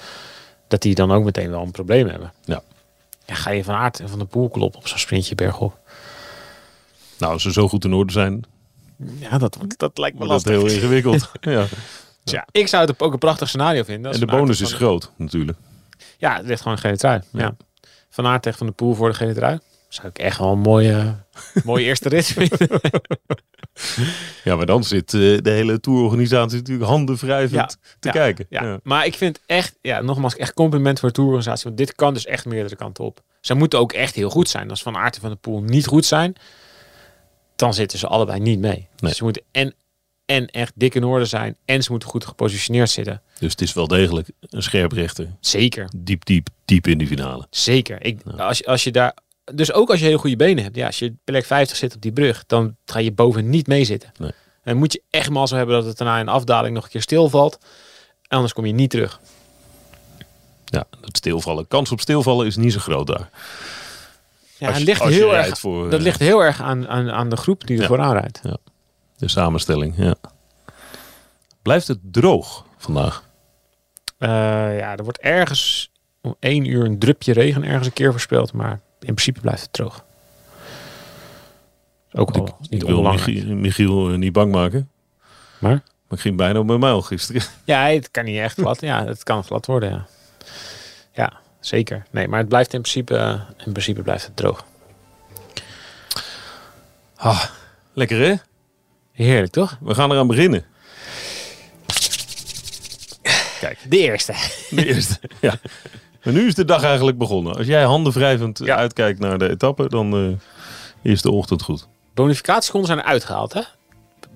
Dat 0.68 0.82
die 0.82 0.94
dan 0.94 1.12
ook 1.12 1.24
meteen 1.24 1.50
wel 1.50 1.62
een 1.62 1.70
probleem 1.70 2.08
hebben. 2.08 2.32
Ja. 2.44 2.62
Ja, 3.26 3.34
ga 3.34 3.50
je 3.50 3.64
Van 3.64 3.74
Aert 3.74 4.00
en 4.00 4.08
Van 4.08 4.18
de 4.18 4.24
Poel 4.24 4.48
kloppen 4.48 4.80
op 4.80 4.88
zo'n 4.88 4.98
sprintje 4.98 5.34
bergop. 5.34 5.78
Nou, 7.18 7.32
als 7.32 7.42
ze 7.42 7.52
zo 7.52 7.68
goed 7.68 7.84
in 7.84 7.92
orde 7.92 8.12
zijn, 8.12 8.44
Ja, 9.18 9.38
dat, 9.38 9.58
dat 9.76 9.98
lijkt 9.98 10.18
me 10.18 10.26
wordt 10.26 10.44
dat 10.44 10.54
lastig. 10.54 10.70
heel 10.72 10.80
ingewikkeld. 10.82 11.30
ja. 11.40 11.66
Ja, 12.24 12.46
ik 12.50 12.66
zou 12.68 12.86
het 12.86 13.00
ook 13.02 13.12
een 13.12 13.18
prachtig 13.18 13.48
scenario 13.48 13.82
vinden. 13.82 14.12
En 14.12 14.20
de 14.20 14.26
bonus 14.26 14.60
is 14.60 14.72
groot, 14.72 15.10
natuurlijk. 15.16 15.58
Ja, 16.18 16.36
het 16.36 16.46
ligt 16.46 16.58
gewoon 16.62 16.76
een 16.76 16.82
gele 16.82 16.96
trui. 16.96 17.20
Ja. 17.32 17.40
Ja. 17.40 17.56
Van 18.10 18.26
Aert 18.26 18.42
tegen 18.42 18.58
Van 18.58 18.66
de 18.66 18.72
Poel 18.72 18.94
voor 18.94 19.08
de 19.08 19.14
gele 19.14 19.34
trui. 19.34 19.58
Zou 19.88 20.08
ik 20.08 20.18
echt 20.18 20.38
wel 20.38 20.52
een 20.52 20.58
mooie, 20.58 21.16
mooie 21.64 21.84
eerste 21.84 22.08
rit 22.08 22.26
vinden. 22.26 22.58
Ja, 24.44 24.56
maar 24.56 24.66
dan 24.66 24.84
zit 24.84 25.14
eh, 25.14 25.20
de 25.20 25.50
hele 25.50 25.80
tourorganisatie 25.80 26.58
natuurlijk 26.58 26.88
handen 26.88 27.16
wrijvend 27.16 27.78
te 27.98 28.08
Ja. 28.08 28.12
kijken. 28.14 28.46
Ja. 28.48 28.62
Ja. 28.64 28.80
Maar 28.82 29.06
ik 29.06 29.14
vind 29.14 29.40
echt, 29.46 29.78
ja, 29.80 30.00
nogmaals, 30.00 30.36
echt 30.36 30.52
compliment 30.54 30.98
voor 31.00 31.08
de 31.08 31.14
tourorganisatie. 31.14 31.64
Want 31.64 31.76
dit 31.76 31.94
kan 31.94 32.14
dus 32.14 32.26
echt 32.26 32.44
meerdere 32.44 32.76
kanten 32.76 33.04
op. 33.04 33.20
Ze 33.40 33.54
moeten 33.54 33.78
ook 33.78 33.92
echt 33.92 34.14
heel 34.14 34.30
goed 34.30 34.48
zijn. 34.48 34.70
Als 34.70 34.82
Van 34.82 34.96
Aert 34.96 35.14
en 35.14 35.20
Van 35.20 35.30
de 35.30 35.36
Poel 35.36 35.60
niet 35.62 35.86
goed 35.86 36.04
zijn, 36.04 36.34
dan 37.56 37.74
zitten 37.74 37.98
ze 37.98 38.06
allebei 38.06 38.40
niet 38.40 38.58
mee. 38.58 38.88
Nee. 38.98 39.14
Ze 39.14 39.24
moeten 39.24 39.42
en, 39.50 39.74
en 40.24 40.46
echt 40.46 40.72
dik 40.74 40.94
in 40.94 41.04
orde 41.04 41.24
zijn. 41.24 41.56
En 41.64 41.82
ze 41.82 41.90
moeten 41.90 42.08
goed 42.08 42.24
gepositioneerd 42.24 42.90
zitten. 42.90 43.22
Dus 43.38 43.50
het 43.50 43.60
is 43.60 43.72
wel 43.72 43.86
degelijk 43.86 44.28
een 44.40 44.62
scherp 44.62 44.92
rechter. 44.92 45.28
Zeker. 45.40 45.88
Diep, 45.96 46.24
diep, 46.24 46.48
diep 46.64 46.86
in 46.86 46.98
die 46.98 47.06
finale. 47.06 47.46
Zeker. 47.50 48.04
Ik, 48.04 48.20
als, 48.36 48.58
je, 48.58 48.66
als 48.66 48.84
je 48.84 48.90
daar. 48.90 49.14
Dus 49.54 49.72
ook 49.72 49.90
als 49.90 49.98
je 49.98 50.04
hele 50.04 50.18
goede 50.18 50.36
benen 50.36 50.64
hebt. 50.64 50.76
Ja, 50.76 50.86
als 50.86 50.98
je 50.98 51.14
plek 51.24 51.44
50 51.44 51.76
zit 51.76 51.94
op 51.94 52.02
die 52.02 52.12
brug, 52.12 52.44
dan 52.46 52.76
ga 52.84 52.98
je 52.98 53.12
boven 53.12 53.50
niet 53.50 53.66
mee 53.66 53.84
zitten. 53.84 54.12
Nee. 54.18 54.32
En 54.62 54.76
moet 54.76 54.92
je 54.92 55.02
echt 55.10 55.30
mazzel 55.30 55.56
hebben 55.56 55.76
dat 55.76 55.84
het 55.84 55.98
daarna 55.98 56.18
in 56.18 56.28
afdaling 56.28 56.74
nog 56.74 56.84
een 56.84 56.90
keer 56.90 57.02
stilvalt. 57.02 57.58
Anders 58.28 58.52
kom 58.52 58.66
je 58.66 58.72
niet 58.72 58.90
terug. 58.90 59.20
Ja, 60.64 60.84
dat 61.00 61.16
stilvallen. 61.16 61.68
Kans 61.68 61.92
op 61.92 62.00
stilvallen 62.00 62.46
is 62.46 62.56
niet 62.56 62.72
zo 62.72 62.78
groot 62.78 63.06
daar. 63.06 63.30
Ja, 64.62 64.68
Als 64.68 64.78
ligt 64.78 65.00
als 65.00 65.10
heel 65.10 65.36
erg, 65.36 65.58
voor, 65.58 65.90
dat 65.90 65.98
eh, 65.98 66.04
ligt 66.04 66.18
heel 66.20 66.40
erg 66.44 66.60
aan, 66.62 66.88
aan, 66.88 67.10
aan 67.10 67.28
de 67.28 67.36
groep 67.36 67.66
die 67.66 67.76
er 67.76 67.82
Ja. 67.82 67.88
vooraan 67.88 68.12
rijdt. 68.12 68.40
De 69.16 69.28
samenstelling, 69.28 69.94
ja. 69.96 70.14
Blijft 71.62 71.88
het 71.88 71.98
droog 72.02 72.66
vandaag? 72.78 73.24
Eh, 74.18 74.28
ja, 74.78 74.96
er 74.96 75.02
wordt 75.04 75.18
ergens 75.18 75.90
om 76.20 76.36
één 76.40 76.64
uur 76.64 76.84
een 76.84 76.98
drupje 76.98 77.32
regen 77.32 77.64
ergens 77.64 77.86
een 77.86 77.92
keer 77.92 78.10
voorspeld. 78.10 78.52
Maar 78.52 78.70
in 79.00 79.14
principe 79.14 79.40
blijft 79.40 79.62
het 79.62 79.72
droog. 79.72 80.04
Ook 82.12 82.30
al 82.30 82.44
Ik 82.46 82.70
niet 82.70 82.82
wil. 82.82 83.02
Michiel, 83.02 83.54
Michiel 83.54 84.10
eh, 84.10 84.16
niet 84.18 84.32
bang 84.32 84.52
maken. 84.52 84.90
Maar? 85.58 85.70
Maar 86.08 86.18
ik 86.18 86.20
ging 86.20 86.36
bijna 86.36 86.58
op 86.58 86.66
mijn 86.66 86.80
muil 86.80 87.02
gisteren. 87.02 87.42
Ja, 87.64 87.86
het 87.86 88.10
kan 88.10 88.24
niet 88.24 88.38
echt 88.38 88.58
glad. 88.58 88.80
Ja, 88.80 89.04
het 89.04 89.22
kan 89.22 89.44
glad 89.44 89.66
worden, 89.66 89.90
ja. 89.90 90.06
Zeker. 91.62 92.02
Nee, 92.10 92.28
maar 92.28 92.38
het 92.38 92.48
blijft 92.48 92.72
in 92.72 92.80
principe, 92.80 93.16
eh, 93.16 93.40
in 93.66 93.72
principe 93.72 94.02
blijft 94.02 94.24
het 94.26 94.36
droog. 94.36 94.64
Ah, 97.16 97.44
lekker 97.92 98.18
hè? 98.20 98.34
Heerlijk, 99.12 99.52
toch? 99.52 99.78
We 99.80 99.94
gaan 99.94 100.10
eraan 100.12 100.26
beginnen. 100.26 100.64
Kijk, 103.60 103.78
de 103.88 103.98
eerste. 103.98 104.34
De 104.70 104.86
eerste. 104.86 105.20
ja. 105.40 105.54
Maar 106.24 106.32
nu 106.34 106.46
is 106.46 106.54
de 106.54 106.64
dag 106.64 106.82
eigenlijk 106.82 107.18
begonnen. 107.18 107.56
Als 107.56 107.66
jij 107.66 107.82
handen 107.82 108.12
wrijvend 108.12 108.58
Ja. 108.58 108.76
uitkijkt 108.76 109.18
naar 109.18 109.38
de 109.38 109.48
etappe, 109.50 109.88
dan 109.88 110.12
eh, 111.02 111.12
is 111.12 111.22
de 111.22 111.30
ochtend 111.30 111.62
goed. 111.62 111.88
Bonificatieseconden 112.14 112.88
zijn 112.90 113.00
eruit 113.00 113.24
gehaald, 113.24 113.52
hè? 113.52 113.60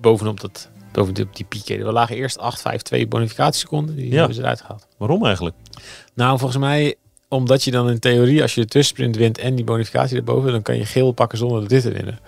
Bovenop, 0.01 0.39
dat, 0.39 0.69
bovenop 0.91 1.35
die 1.35 1.45
pieken. 1.45 1.85
We 1.85 1.91
lagen 1.91 2.15
eerst 2.15 2.37
8, 2.37 2.61
5, 2.61 2.81
2 2.81 3.07
bonificatieseconden. 3.07 3.95
Die 3.95 4.09
Ja. 4.11 4.17
hebben 4.17 4.35
ze 4.35 4.41
eruit 4.41 4.61
gehaald. 4.61 4.87
Waarom 4.97 5.25
eigenlijk? 5.25 5.55
Nou, 6.13 6.37
volgens 6.39 6.59
mij, 6.59 6.95
omdat 7.29 7.63
je 7.63 7.71
dan 7.71 7.89
in 7.89 7.99
theorie, 7.99 8.41
als 8.41 8.55
je 8.55 8.61
de 8.61 8.67
tussensprint 8.67 9.15
wint 9.15 9.37
en 9.37 9.55
die 9.55 9.65
bonificatie 9.65 10.17
erboven, 10.17 10.51
dan 10.51 10.61
kan 10.61 10.77
je 10.77 10.85
geel 10.85 11.11
pakken 11.11 11.37
zonder 11.37 11.61
de 11.61 11.67
dit 11.67 11.81
te 11.81 11.91
winnen. 11.91 12.19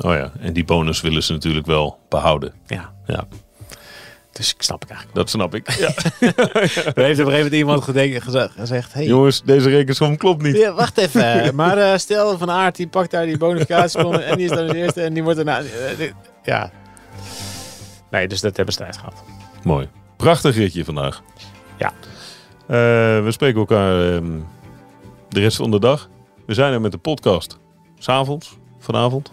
Oh 0.00 0.12
ja, 0.14 0.32
en 0.40 0.52
die 0.52 0.64
bonus 0.64 1.00
willen 1.00 1.22
ze 1.22 1.32
natuurlijk 1.32 1.66
wel 1.66 1.98
behouden. 2.08 2.52
Ja, 2.66 2.92
Ja, 3.06 3.24
dus 4.32 4.54
ik 4.54 4.62
snap 4.62 4.82
ik 4.82 4.88
eigenlijk. 4.88 5.18
dat 5.18 5.30
snap 5.30 5.54
ik. 5.54 5.70
Ja. 5.70 5.86
Er 6.94 7.04
heeft 7.04 7.20
op 7.20 7.26
een 7.26 7.32
gegeven 7.32 7.34
moment 7.34 7.52
iemand 7.52 7.84
gezegd, 7.84 8.52
gezegd 8.56 8.92
hey, 8.92 9.04
Jongens, 9.06 9.42
deze 9.42 9.68
rekensom 9.68 10.16
klopt 10.16 10.42
niet. 10.42 10.56
Ja, 10.56 10.72
wacht 10.72 10.98
even. 10.98 11.54
maar 11.54 11.78
eh, 11.78 11.98
stel 11.98 12.38
Van 12.38 12.50
Aert 12.50 12.76
die 12.76 12.88
pakt 12.88 13.10
daar 13.10 13.26
die 13.26 13.38
bonificatieseconden 13.38 14.24
en 14.26 14.36
die 14.36 14.44
is 14.44 14.50
dan 14.56 14.66
de 14.66 14.76
eerste 14.76 15.02
en 15.02 15.12
die 15.14 15.22
wordt 15.22 15.36
daarna... 15.36 15.58
eh, 15.60 15.96
dit- 15.98 16.14
ja. 16.42 16.70
Nee, 18.10 18.28
dus 18.28 18.40
dat 18.40 18.56
hebben 18.56 18.74
ze 18.74 18.80
eruit 18.80 18.96
gehad. 18.96 19.22
Mooi. 19.62 19.88
Prachtig 20.16 20.56
ritje 20.56 20.84
vandaag. 20.84 21.22
Ja. 21.78 21.92
Eh, 22.68 22.76
we 23.24 23.28
spreken 23.28 23.58
elkaar 23.58 24.14
ehm, 24.14 24.38
de 25.28 25.40
rest 25.40 25.56
van 25.56 25.70
de 25.70 25.80
dag. 25.80 26.08
We 26.46 26.54
zijn 26.54 26.72
er 26.72 26.80
met 26.80 26.92
de 26.92 26.98
podcast. 26.98 27.58
S'avonds, 27.98 28.56
vanavond. 28.78 29.32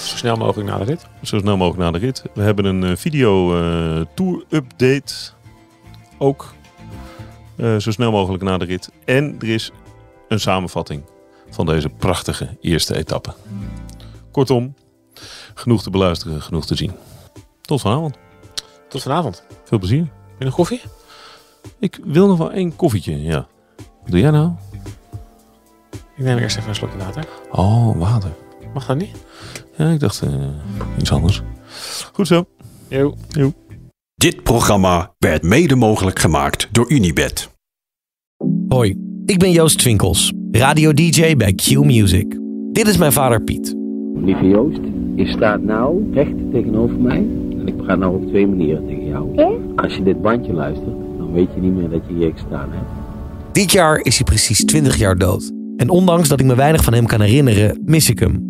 Zo 0.00 0.16
snel 0.16 0.36
mogelijk 0.36 0.68
na 0.68 0.78
de 0.78 0.84
rit. 0.84 1.06
Zo 1.22 1.38
snel 1.38 1.56
mogelijk 1.56 1.82
na 1.82 1.90
de 1.90 1.98
rit. 1.98 2.22
We 2.34 2.42
hebben 2.42 2.64
een 2.64 2.84
eh, 2.84 2.96
video 2.96 3.60
eh, 3.60 4.00
tour 4.14 4.44
update. 4.48 5.14
Ook 6.18 6.54
zo 7.78 7.90
snel 7.90 8.10
mogelijk 8.10 8.42
na 8.42 8.58
de 8.58 8.64
rit. 8.64 8.90
En 9.04 9.36
er 9.38 9.48
is 9.48 9.70
een 10.28 10.40
samenvatting 10.40 11.02
van 11.50 11.66
deze 11.66 11.88
prachtige 11.88 12.56
eerste 12.60 12.96
etappe. 12.96 13.34
Kortom, 14.30 14.74
genoeg 15.54 15.82
te 15.82 15.90
beluisteren, 15.90 16.42
genoeg 16.42 16.66
te 16.66 16.74
zien. 16.74 16.92
Tot 17.60 17.80
vanavond. 17.80 18.16
Tot 18.88 19.02
vanavond. 19.02 19.44
Veel 19.64 19.78
plezier. 19.78 20.02
Wil 20.02 20.10
je 20.38 20.44
een 20.44 20.52
koffie? 20.52 20.80
Ik 21.78 22.00
wil 22.04 22.26
nog 22.26 22.38
wel 22.38 22.52
één 22.52 22.76
koffietje, 22.76 23.22
ja. 23.22 23.46
Wat 23.76 24.10
doe 24.10 24.20
jij 24.20 24.30
nou? 24.30 24.52
Ik 26.16 26.24
neem 26.24 26.38
eerst 26.38 26.56
even 26.56 26.68
een 26.68 26.74
slokje 26.74 26.98
water. 26.98 27.28
Oh, 27.50 27.96
water. 27.98 28.30
Mag 28.74 28.86
dat 28.86 28.96
niet? 28.96 29.24
Ja, 29.76 29.90
ik 29.90 30.00
dacht 30.00 30.22
eh, 30.22 30.30
iets 30.98 31.12
anders. 31.12 31.42
Goed 32.12 32.26
zo. 32.26 32.44
Jo. 32.88 33.14
Dit 34.14 34.42
programma 34.42 35.14
werd 35.18 35.42
mede 35.42 35.74
mogelijk 35.74 36.18
gemaakt 36.18 36.68
door 36.72 36.90
Unibed. 36.90 37.50
Hoi, 38.68 38.96
ik 39.26 39.38
ben 39.38 39.52
Joost 39.52 39.78
Twinkels, 39.78 40.32
radio-dj 40.50 41.36
bij 41.36 41.52
Q 41.52 41.70
Music. 41.70 42.38
Dit 42.72 42.88
is 42.88 42.96
mijn 42.96 43.12
vader 43.12 43.42
Piet. 43.42 43.74
Lieve 44.14 44.48
Joost, 44.48 44.80
je 45.14 45.26
staat 45.26 45.62
nou 45.62 46.12
recht 46.12 46.50
tegenover 46.52 46.96
mij. 46.96 47.26
En 47.50 47.68
ik 47.68 47.74
ga 47.82 47.94
nou 47.94 48.14
op 48.14 48.26
twee 48.26 48.46
manieren 48.46 48.86
tegen 48.86 49.06
jou. 49.06 49.36
Als 49.76 49.96
je 49.96 50.02
dit 50.02 50.22
bandje 50.22 50.52
luistert, 50.52 50.96
dan 51.28 51.36
weet 51.36 51.54
je 51.54 51.60
niet 51.60 51.74
meer 51.74 51.88
dat 51.88 52.00
je 52.08 52.14
hier 52.14 52.32
gestaan 52.32 52.68
hebt. 52.70 52.86
Dit 53.52 53.72
jaar 53.72 53.98
is 53.98 54.16
hij 54.16 54.24
precies 54.24 54.64
20 54.64 54.96
jaar 54.96 55.18
dood. 55.18 55.52
En 55.76 55.88
ondanks 55.88 56.28
dat 56.28 56.40
ik 56.40 56.46
me 56.46 56.54
weinig 56.54 56.84
van 56.84 56.92
hem 56.92 57.06
kan 57.06 57.20
herinneren, 57.20 57.82
mis 57.84 58.10
ik 58.10 58.18
hem. 58.18 58.46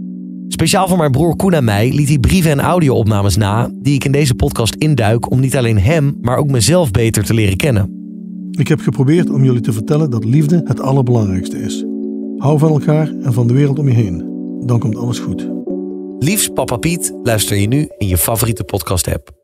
Speciaal 0.48 0.88
voor 0.88 0.98
mijn 0.98 1.10
broer 1.10 1.36
Koen 1.36 1.52
en 1.52 1.64
mij 1.64 1.92
liet 1.92 2.08
hij 2.08 2.18
brieven 2.18 2.50
en 2.50 2.60
audio-opnames 2.60 3.36
na... 3.36 3.70
die 3.74 3.94
ik 3.94 4.04
in 4.04 4.12
deze 4.12 4.34
podcast 4.34 4.74
induik 4.74 5.30
om 5.30 5.40
niet 5.40 5.56
alleen 5.56 5.78
hem, 5.78 6.18
maar 6.20 6.36
ook 6.36 6.50
mezelf 6.50 6.90
beter 6.90 7.24
te 7.24 7.34
leren 7.34 7.56
kennen. 7.56 7.96
Ik 8.50 8.68
heb 8.68 8.80
geprobeerd 8.80 9.30
om 9.30 9.44
jullie 9.44 9.60
te 9.60 9.72
vertellen 9.72 10.10
dat 10.10 10.24
liefde 10.24 10.60
het 10.64 10.80
allerbelangrijkste 10.80 11.58
is. 11.58 11.84
Hou 12.36 12.58
van 12.58 12.70
elkaar 12.70 13.12
en 13.22 13.32
van 13.32 13.46
de 13.46 13.54
wereld 13.54 13.78
om 13.78 13.88
je 13.88 13.94
heen. 13.94 14.26
Dan 14.66 14.78
komt 14.78 14.96
alles 14.96 15.18
goed. 15.18 15.50
Liefst 16.18 16.54
Papa 16.54 16.76
Piet 16.76 17.12
luister 17.22 17.56
je 17.56 17.68
nu 17.68 17.88
in 17.98 18.08
je 18.08 18.18
favoriete 18.18 18.64
podcast-app. 18.64 19.37